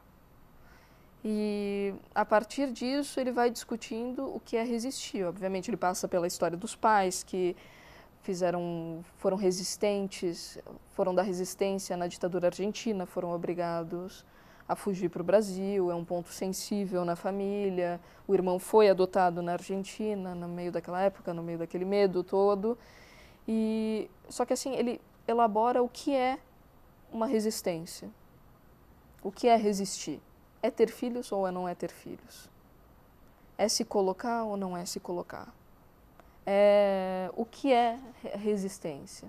E 1.25 1.95
a 2.15 2.25
partir 2.25 2.73
disso 2.73 3.21
ele 3.21 3.31
vai 3.31 3.49
discutindo 3.49 4.25
o 4.25 4.41
que 4.41 4.57
é 4.57 4.65
resistir. 4.65 5.25
Obviamente 5.25 5.71
ele 5.71 5.77
passa 5.77 6.09
pela 6.09 6.27
história 6.27 6.57
dos 6.57 6.75
pais 6.75 7.23
que 7.23 7.57
fizeram, 8.23 9.05
foram 9.19 9.37
resistentes, 9.37 10.59
foram 10.91 11.15
da 11.15 11.23
resistência 11.23 11.97
na 11.97 12.07
ditadura 12.07 12.47
argentina, 12.47 13.05
foram 13.05 13.33
obrigados 13.33 14.25
a 14.69 14.77
fugir 14.77 15.11
para 15.11 15.21
o 15.21 15.25
Brasil, 15.25 15.91
é 15.91 15.95
um 15.95 16.05
ponto 16.05 16.31
sensível 16.31 17.05
na 17.05 17.17
família. 17.17 18.01
O 18.27 18.35
irmão 18.35 18.59
foi 18.59 18.89
adotado 18.89 19.43
na 19.43 19.53
Argentina, 19.53 20.35
no 20.35 20.49
meio 20.49 20.73
daquela 20.73 21.03
época, 21.03 21.35
no 21.35 21.43
meio 21.43 21.59
daquele 21.59 21.85
medo 21.85 22.23
todo. 22.23 22.79
E 23.47 24.09
só 24.29 24.47
que 24.47 24.53
assim, 24.53 24.75
ele 24.75 25.01
elabora 25.27 25.83
o 25.83 25.89
que 25.89 26.15
é 26.15 26.39
uma 27.13 27.27
resistência. 27.27 28.09
O 29.23 29.31
que 29.31 29.49
é 29.49 29.57
resistir? 29.57 30.21
É 30.63 30.71
ter 30.71 30.91
filhos 30.91 31.33
ou 31.33 31.47
é 31.47 31.51
não 31.51 31.69
é 31.69 31.75
ter 31.75 31.91
filhos? 31.91 32.49
É 33.59 33.69
se 33.69 33.85
colocar 33.85 34.45
ou 34.45 34.57
não 34.57 34.77
é 34.77 34.85
se 34.85 35.01
colocar? 35.01 35.53
É, 36.47 37.31
o 37.35 37.45
que 37.45 37.73
é 37.73 37.99
resistência. 38.35 39.29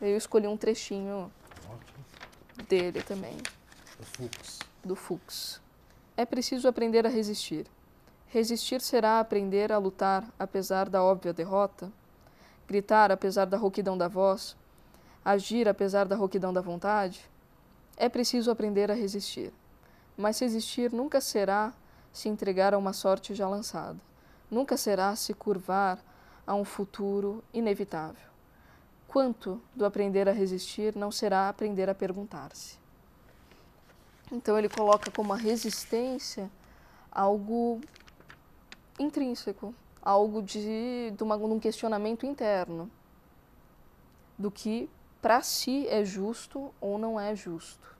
Eu 0.00 0.16
escolhi 0.16 0.46
um 0.46 0.56
trechinho 0.56 1.30
Ótimo. 1.68 2.64
dele 2.68 3.02
também. 3.02 3.36
Do 3.98 4.06
Fux. 4.06 4.58
Do 4.84 4.96
Fux. 4.96 5.60
É 6.16 6.24
preciso 6.24 6.68
aprender 6.68 7.06
a 7.06 7.08
resistir. 7.08 7.66
Resistir 8.26 8.80
será 8.80 9.20
aprender 9.20 9.72
a 9.72 9.78
lutar 9.78 10.24
apesar 10.38 10.88
da 10.88 11.02
óbvia 11.02 11.32
derrota? 11.32 11.90
Gritar 12.66 13.10
apesar 13.10 13.46
da 13.46 13.56
rouquidão 13.56 13.98
da 13.98 14.08
voz? 14.08 14.56
Agir 15.24 15.68
apesar 15.68 16.06
da 16.06 16.16
rouquidão 16.16 16.52
da 16.52 16.60
vontade? 16.60 17.28
É 17.96 18.08
preciso 18.08 18.50
aprender 18.50 18.90
a 18.90 18.94
resistir. 18.94 19.52
Mas 20.16 20.38
resistir 20.38 20.92
nunca 20.92 21.20
será 21.20 21.72
se 22.12 22.28
entregar 22.28 22.72
a 22.72 22.78
uma 22.78 22.92
sorte 22.92 23.34
já 23.34 23.48
lançada. 23.48 23.98
Nunca 24.50 24.76
será 24.76 25.14
se 25.16 25.34
curvar 25.34 25.98
a 26.50 26.54
um 26.56 26.64
futuro 26.64 27.44
inevitável. 27.54 28.28
Quanto 29.06 29.62
do 29.72 29.84
aprender 29.84 30.28
a 30.28 30.32
resistir 30.32 30.96
não 30.96 31.12
será 31.12 31.48
aprender 31.48 31.88
a 31.88 31.94
perguntar-se? 31.94 32.76
Então 34.32 34.58
ele 34.58 34.68
coloca 34.68 35.12
como 35.12 35.32
a 35.32 35.36
resistência 35.36 36.50
algo 37.08 37.80
intrínseco, 38.98 39.72
algo 40.02 40.42
de, 40.42 41.12
de, 41.16 41.22
uma, 41.22 41.38
de 41.38 41.44
um 41.44 41.60
questionamento 41.60 42.26
interno 42.26 42.90
do 44.36 44.50
que 44.50 44.90
para 45.22 45.42
si 45.42 45.86
é 45.86 46.04
justo 46.04 46.74
ou 46.80 46.98
não 46.98 47.20
é 47.20 47.36
justo. 47.36 47.96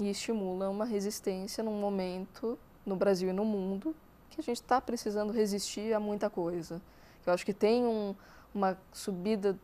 E 0.00 0.10
estimula 0.10 0.68
uma 0.68 0.84
resistência 0.84 1.62
num 1.62 1.80
momento, 1.80 2.58
no 2.84 2.96
Brasil 2.96 3.28
e 3.28 3.32
no 3.32 3.44
mundo, 3.44 3.94
que 4.30 4.40
a 4.40 4.44
gente 4.44 4.60
está 4.60 4.80
precisando 4.80 5.32
resistir 5.32 5.92
a 5.92 6.00
muita 6.00 6.28
coisa. 6.28 6.80
Eu 7.26 7.32
acho 7.32 7.44
que 7.44 7.52
tem 7.52 7.84
um, 7.84 8.14
uma 8.54 8.78
subida 8.92 9.58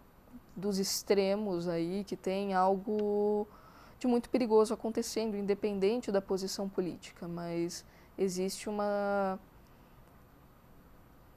dos 0.56 0.78
extremos 0.78 1.68
aí, 1.68 2.04
que 2.04 2.16
tem 2.16 2.54
algo 2.54 3.46
de 3.98 4.06
muito 4.06 4.28
perigoso 4.28 4.74
acontecendo, 4.74 5.36
independente 5.36 6.12
da 6.12 6.20
posição 6.20 6.68
política, 6.68 7.26
mas 7.26 7.84
existe 8.18 8.68
uma 8.68 9.38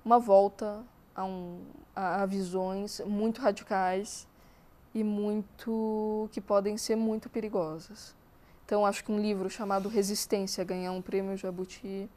uma 0.04 0.20
volta 0.20 0.86
a, 1.14 1.26
um, 1.26 1.66
a, 1.94 2.24
a 2.24 2.26
visões 2.26 3.02
muito 3.06 3.42
radicais 3.42 4.26
e 4.94 5.04
muito 5.04 6.30
que 6.32 6.40
podem 6.40 6.78
ser 6.78 6.96
muito 6.96 7.30
perigosas. 7.30 8.16
Então 8.66 8.86
acho 8.86 9.04
que 9.04 9.12
um 9.12 9.20
livro 9.20 9.50
chamado 9.50 9.90
Resistência 9.90 10.64
ganhar 10.64 10.92
um 10.92 11.02
prêmio 11.02 11.36
Jabuti 11.36 12.10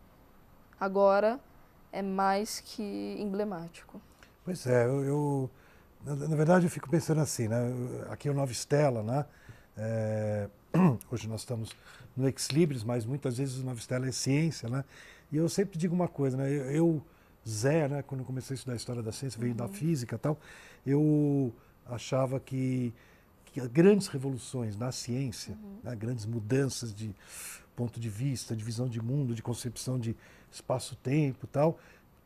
agora 0.81 1.39
é 1.93 2.03
mais 2.03 2.61
que 2.61 3.17
emblemático. 3.19 4.01
Pois 4.45 4.67
é, 4.67 4.87
eu, 4.87 5.05
eu 5.05 5.51
na, 6.05 6.17
na, 6.17 6.37
verdade 6.37 6.67
eu 6.67 6.71
fico 6.71 6.89
pensando 6.89 7.21
assim, 7.21 7.47
né? 7.47 7.59
Aqui 8.09 8.29
é 8.29 8.31
o 8.31 8.35
Nova 8.35 8.51
Estela, 8.51 9.03
né? 9.03 9.27
É, 9.77 10.49
hoje 11.13 11.29
nós 11.29 11.41
estamos 11.41 11.71
no 12.17 12.27
Ex 12.27 12.49
Libris, 12.49 12.83
mas 12.83 13.05
muitas 13.05 13.37
vezes 13.37 13.59
o 13.59 13.65
Nova 13.65 13.79
Estela 13.79 14.09
é 14.09 14.13
ciência, 14.13 14.69
né? 14.69 14.85
E 15.31 15.37
eu 15.37 15.49
sempre 15.49 15.79
digo 15.79 15.95
uma 15.95 16.09
coisa, 16.09 16.37
né? 16.37 16.51
Eu, 16.51 16.71
eu 16.71 17.03
Zé, 17.49 17.89
né? 17.89 18.03
Quando 18.03 18.25
comecei 18.25 18.55
a 18.55 18.57
estudar 18.57 18.73
a 18.75 18.77
história 18.77 19.03
da 19.03 19.13
ciência, 19.13 19.39
veio 19.39 19.53
uhum. 19.53 19.59
da 19.59 19.69
física 19.69 20.17
e 20.17 20.19
tal, 20.19 20.39
eu 20.87 21.53
achava 21.87 22.39
que, 22.39 22.95
que 23.47 23.61
grandes 23.69 24.09
revoluções 24.09 24.77
na 24.77 24.93
ciência, 24.93 25.55
uhum. 25.55 25.79
né? 25.83 25.97
grandes 25.97 26.27
mudanças 26.27 26.95
de 26.95 27.15
ponto 27.75 27.99
de 27.99 28.11
vista, 28.11 28.55
de 28.55 28.63
visão 28.63 28.89
de 28.89 29.01
mundo, 29.01 29.35
de 29.35 29.43
concepção 29.43 29.99
de 29.99 30.15
espaço-tempo 30.51 31.45
e 31.45 31.49
tal, 31.49 31.79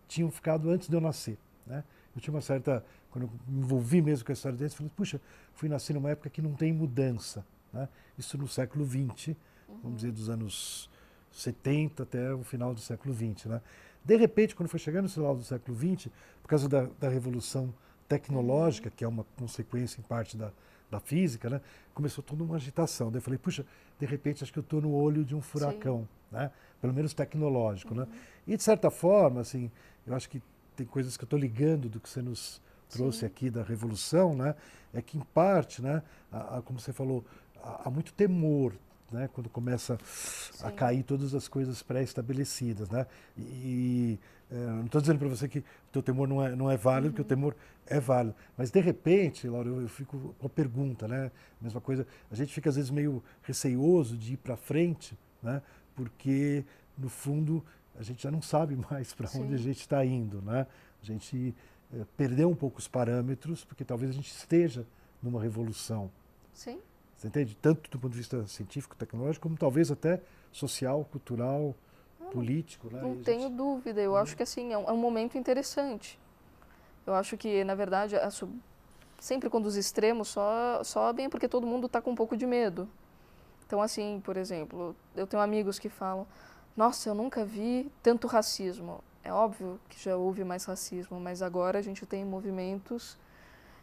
tinham 0.08 0.30
ficado 0.30 0.70
antes 0.70 0.88
de 0.88 0.94
eu 0.94 1.00
nascer. 1.00 1.38
Né? 1.66 1.82
Eu 2.14 2.20
tinha 2.20 2.34
uma 2.34 2.40
certa 2.40 2.84
quando 3.14 3.26
eu 3.26 3.30
me 3.46 3.60
envolvi 3.60 4.02
mesmo 4.02 4.24
com 4.26 4.32
a 4.32 4.34
história 4.34 4.58
deles, 4.58 4.74
falei, 4.74 4.90
puxa, 4.96 5.20
fui 5.54 5.68
nascer 5.68 5.92
numa 5.92 6.10
época 6.10 6.28
que 6.28 6.42
não 6.42 6.52
tem 6.52 6.72
mudança. 6.72 7.46
Né? 7.72 7.88
Isso 8.18 8.36
no 8.36 8.48
século 8.48 8.84
XX, 8.84 9.28
uhum. 9.68 9.78
vamos 9.84 9.96
dizer, 9.98 10.10
dos 10.10 10.28
anos 10.28 10.90
70 11.30 12.02
até 12.02 12.34
o 12.34 12.42
final 12.42 12.74
do 12.74 12.80
século 12.80 13.14
XX. 13.14 13.46
Né? 13.46 13.60
De 14.04 14.16
repente, 14.16 14.56
quando 14.56 14.68
foi 14.68 14.80
chegando 14.80 15.04
no 15.04 15.08
final 15.08 15.36
do 15.36 15.44
século 15.44 15.76
XX, 15.76 16.10
por 16.42 16.48
causa 16.48 16.68
da, 16.68 16.88
da 16.98 17.08
revolução 17.08 17.72
tecnológica, 18.08 18.90
que 18.90 19.04
é 19.04 19.08
uma 19.08 19.24
consequência 19.36 20.00
em 20.00 20.02
parte 20.02 20.36
da, 20.36 20.50
da 20.94 21.00
física, 21.00 21.50
né? 21.50 21.60
começou 21.92 22.22
toda 22.22 22.42
uma 22.44 22.56
agitação. 22.56 23.10
Daí 23.10 23.18
eu 23.18 23.22
falei, 23.22 23.38
puxa, 23.38 23.66
de 23.98 24.06
repente 24.06 24.42
acho 24.42 24.52
que 24.52 24.58
eu 24.58 24.62
estou 24.62 24.80
no 24.80 24.92
olho 24.92 25.24
de 25.24 25.34
um 25.34 25.40
furacão, 25.40 26.08
né? 26.30 26.50
pelo 26.80 26.92
menos 26.92 27.12
tecnológico. 27.12 27.94
Né? 27.94 28.02
Uhum. 28.02 28.08
Né? 28.08 28.16
E 28.46 28.56
de 28.56 28.62
certa 28.62 28.90
forma, 28.90 29.40
assim, 29.40 29.70
eu 30.06 30.14
acho 30.14 30.28
que 30.28 30.42
tem 30.76 30.86
coisas 30.86 31.16
que 31.16 31.24
eu 31.24 31.26
estou 31.26 31.38
ligando 31.38 31.88
do 31.88 32.00
que 32.00 32.08
você 32.08 32.22
nos 32.22 32.60
trouxe 32.88 33.20
Sim. 33.20 33.26
aqui 33.26 33.50
da 33.50 33.62
revolução, 33.62 34.34
né? 34.34 34.54
É 34.92 35.02
que 35.02 35.18
em 35.18 35.22
parte, 35.32 35.82
né? 35.82 36.02
A, 36.30 36.58
a, 36.58 36.62
como 36.62 36.78
você 36.78 36.92
falou, 36.92 37.24
há, 37.62 37.90
muito 37.90 38.12
temor, 38.12 38.74
né? 39.10 39.28
Quando 39.32 39.48
começa 39.48 39.98
Sim. 40.04 40.66
a 40.66 40.70
cair 40.70 41.02
todas 41.02 41.34
as 41.34 41.48
coisas 41.48 41.82
pré-estabelecidas, 41.82 42.88
né? 42.88 43.06
E, 43.36 44.18
é, 44.54 44.56
não 44.56 44.84
estou 44.84 45.00
dizendo 45.00 45.18
para 45.18 45.28
você 45.28 45.48
que 45.48 45.58
o 45.58 45.64
teu 45.90 46.00
temor 46.00 46.28
não 46.28 46.40
é, 46.40 46.54
não 46.54 46.70
é 46.70 46.76
válido, 46.76 47.08
uhum. 47.08 47.12
porque 47.12 47.22
o 47.22 47.24
temor 47.24 47.56
é 47.86 47.98
válido. 47.98 48.36
Mas, 48.56 48.70
de 48.70 48.80
repente, 48.80 49.48
Laura, 49.48 49.68
eu, 49.68 49.82
eu 49.82 49.88
fico 49.88 50.32
com 50.38 50.46
a 50.46 50.48
pergunta, 50.48 51.08
né? 51.08 51.32
Mesma 51.60 51.80
coisa, 51.80 52.06
a 52.30 52.36
gente 52.36 52.54
fica 52.54 52.70
às 52.70 52.76
vezes 52.76 52.88
meio 52.88 53.20
receioso 53.42 54.16
de 54.16 54.34
ir 54.34 54.36
para 54.36 54.56
frente, 54.56 55.18
né? 55.42 55.60
Porque, 55.96 56.64
no 56.96 57.08
fundo, 57.08 57.64
a 57.98 58.02
gente 58.04 58.22
já 58.22 58.30
não 58.30 58.40
sabe 58.40 58.78
mais 58.88 59.12
para 59.12 59.28
onde 59.40 59.54
a 59.54 59.58
gente 59.58 59.80
está 59.80 60.04
indo, 60.04 60.40
né? 60.40 60.68
A 61.02 61.04
gente 61.04 61.52
é, 61.92 62.04
perdeu 62.16 62.48
um 62.48 62.54
pouco 62.54 62.78
os 62.78 62.86
parâmetros, 62.86 63.64
porque 63.64 63.84
talvez 63.84 64.12
a 64.12 64.14
gente 64.14 64.30
esteja 64.30 64.86
numa 65.20 65.42
revolução. 65.42 66.12
Sim. 66.52 66.78
Você 67.16 67.26
entende? 67.26 67.56
Tanto 67.60 67.90
do 67.90 67.98
ponto 67.98 68.12
de 68.12 68.18
vista 68.18 68.46
científico, 68.46 68.94
tecnológico, 68.94 69.42
como 69.42 69.56
talvez 69.56 69.90
até 69.90 70.20
social, 70.52 71.04
cultural, 71.06 71.74
político. 72.34 72.88
Né? 72.90 73.00
Não 73.00 73.22
tenho 73.22 73.42
gente... 73.42 73.54
dúvida. 73.54 74.00
Eu 74.00 74.16
acho 74.16 74.36
que 74.36 74.42
assim 74.42 74.72
é 74.72 74.78
um, 74.78 74.88
é 74.88 74.92
um, 74.92 74.96
momento 74.96 75.38
interessante. 75.38 76.18
Eu 77.06 77.14
acho 77.14 77.36
que, 77.36 77.62
na 77.64 77.74
verdade, 77.74 78.16
sempre 79.18 79.48
quando 79.48 79.66
os 79.66 79.76
extremos 79.76 80.28
so, 80.28 80.40
sobem 80.84 81.26
é 81.26 81.28
porque 81.28 81.48
todo 81.48 81.66
mundo 81.66 81.86
está 81.86 82.00
com 82.00 82.10
um 82.10 82.14
pouco 82.14 82.36
de 82.36 82.46
medo. 82.46 82.88
Então, 83.66 83.80
assim, 83.80 84.20
por 84.24 84.36
exemplo, 84.36 84.94
eu 85.14 85.26
tenho 85.26 85.42
amigos 85.42 85.78
que 85.78 85.88
falam: 85.88 86.26
Nossa, 86.76 87.08
eu 87.08 87.14
nunca 87.14 87.44
vi 87.44 87.90
tanto 88.02 88.26
racismo. 88.26 89.02
É 89.22 89.32
óbvio 89.32 89.80
que 89.88 90.02
já 90.02 90.16
houve 90.16 90.44
mais 90.44 90.64
racismo, 90.64 91.18
mas 91.18 91.40
agora 91.40 91.78
a 91.78 91.82
gente 91.82 92.04
tem 92.04 92.24
movimentos 92.24 93.16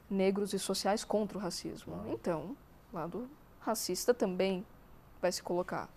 negros 0.07 0.53
e 0.53 0.59
sociais 0.59 1.03
contra 1.03 1.37
o 1.37 1.41
racismo. 1.41 1.95
Então, 2.07 2.55
lado 2.93 3.27
racista 3.61 4.13
também 4.13 4.65
vai 5.21 5.31
se 5.31 5.41
colocar. 5.41 5.89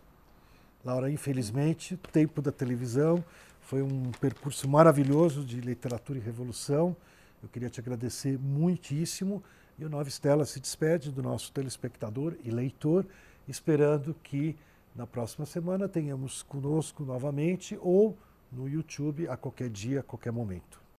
Laura, 0.85 1.11
infelizmente, 1.11 1.97
tempo 2.13 2.43
da 2.43 2.53
televisão 2.53 3.25
foi 3.63 3.81
um 3.81 4.11
percurso 4.21 4.69
maravilhoso 4.69 5.43
de 5.43 5.59
literatura 5.61 6.19
e 6.19 6.23
revolução. 6.23 6.95
Eu 7.43 7.49
queria 7.49 7.71
te 7.71 7.81
agradecer 7.81 8.39
muitíssimo. 8.39 9.43
E 9.79 9.85
o 9.85 9.89
Nova 9.89 10.09
Estela 10.09 10.45
se 10.45 10.61
despede 10.61 11.11
do 11.11 11.23
nosso 11.23 11.51
telespectador 11.53 12.37
e 12.45 12.51
leitor, 12.51 13.07
esperando 13.49 14.15
que 14.23 14.57
na 14.95 15.07
próxima 15.07 15.47
semana 15.47 15.89
tenhamos 15.89 16.43
conosco 16.43 17.03
novamente 17.03 17.79
ou 17.81 18.17
no 18.53 18.69
YouTube 18.69 19.27
a 19.27 19.37
qualquer 19.37 19.71
dia, 19.71 20.01
a 20.01 20.03
qualquer 20.03 20.33
momento. 20.33 20.84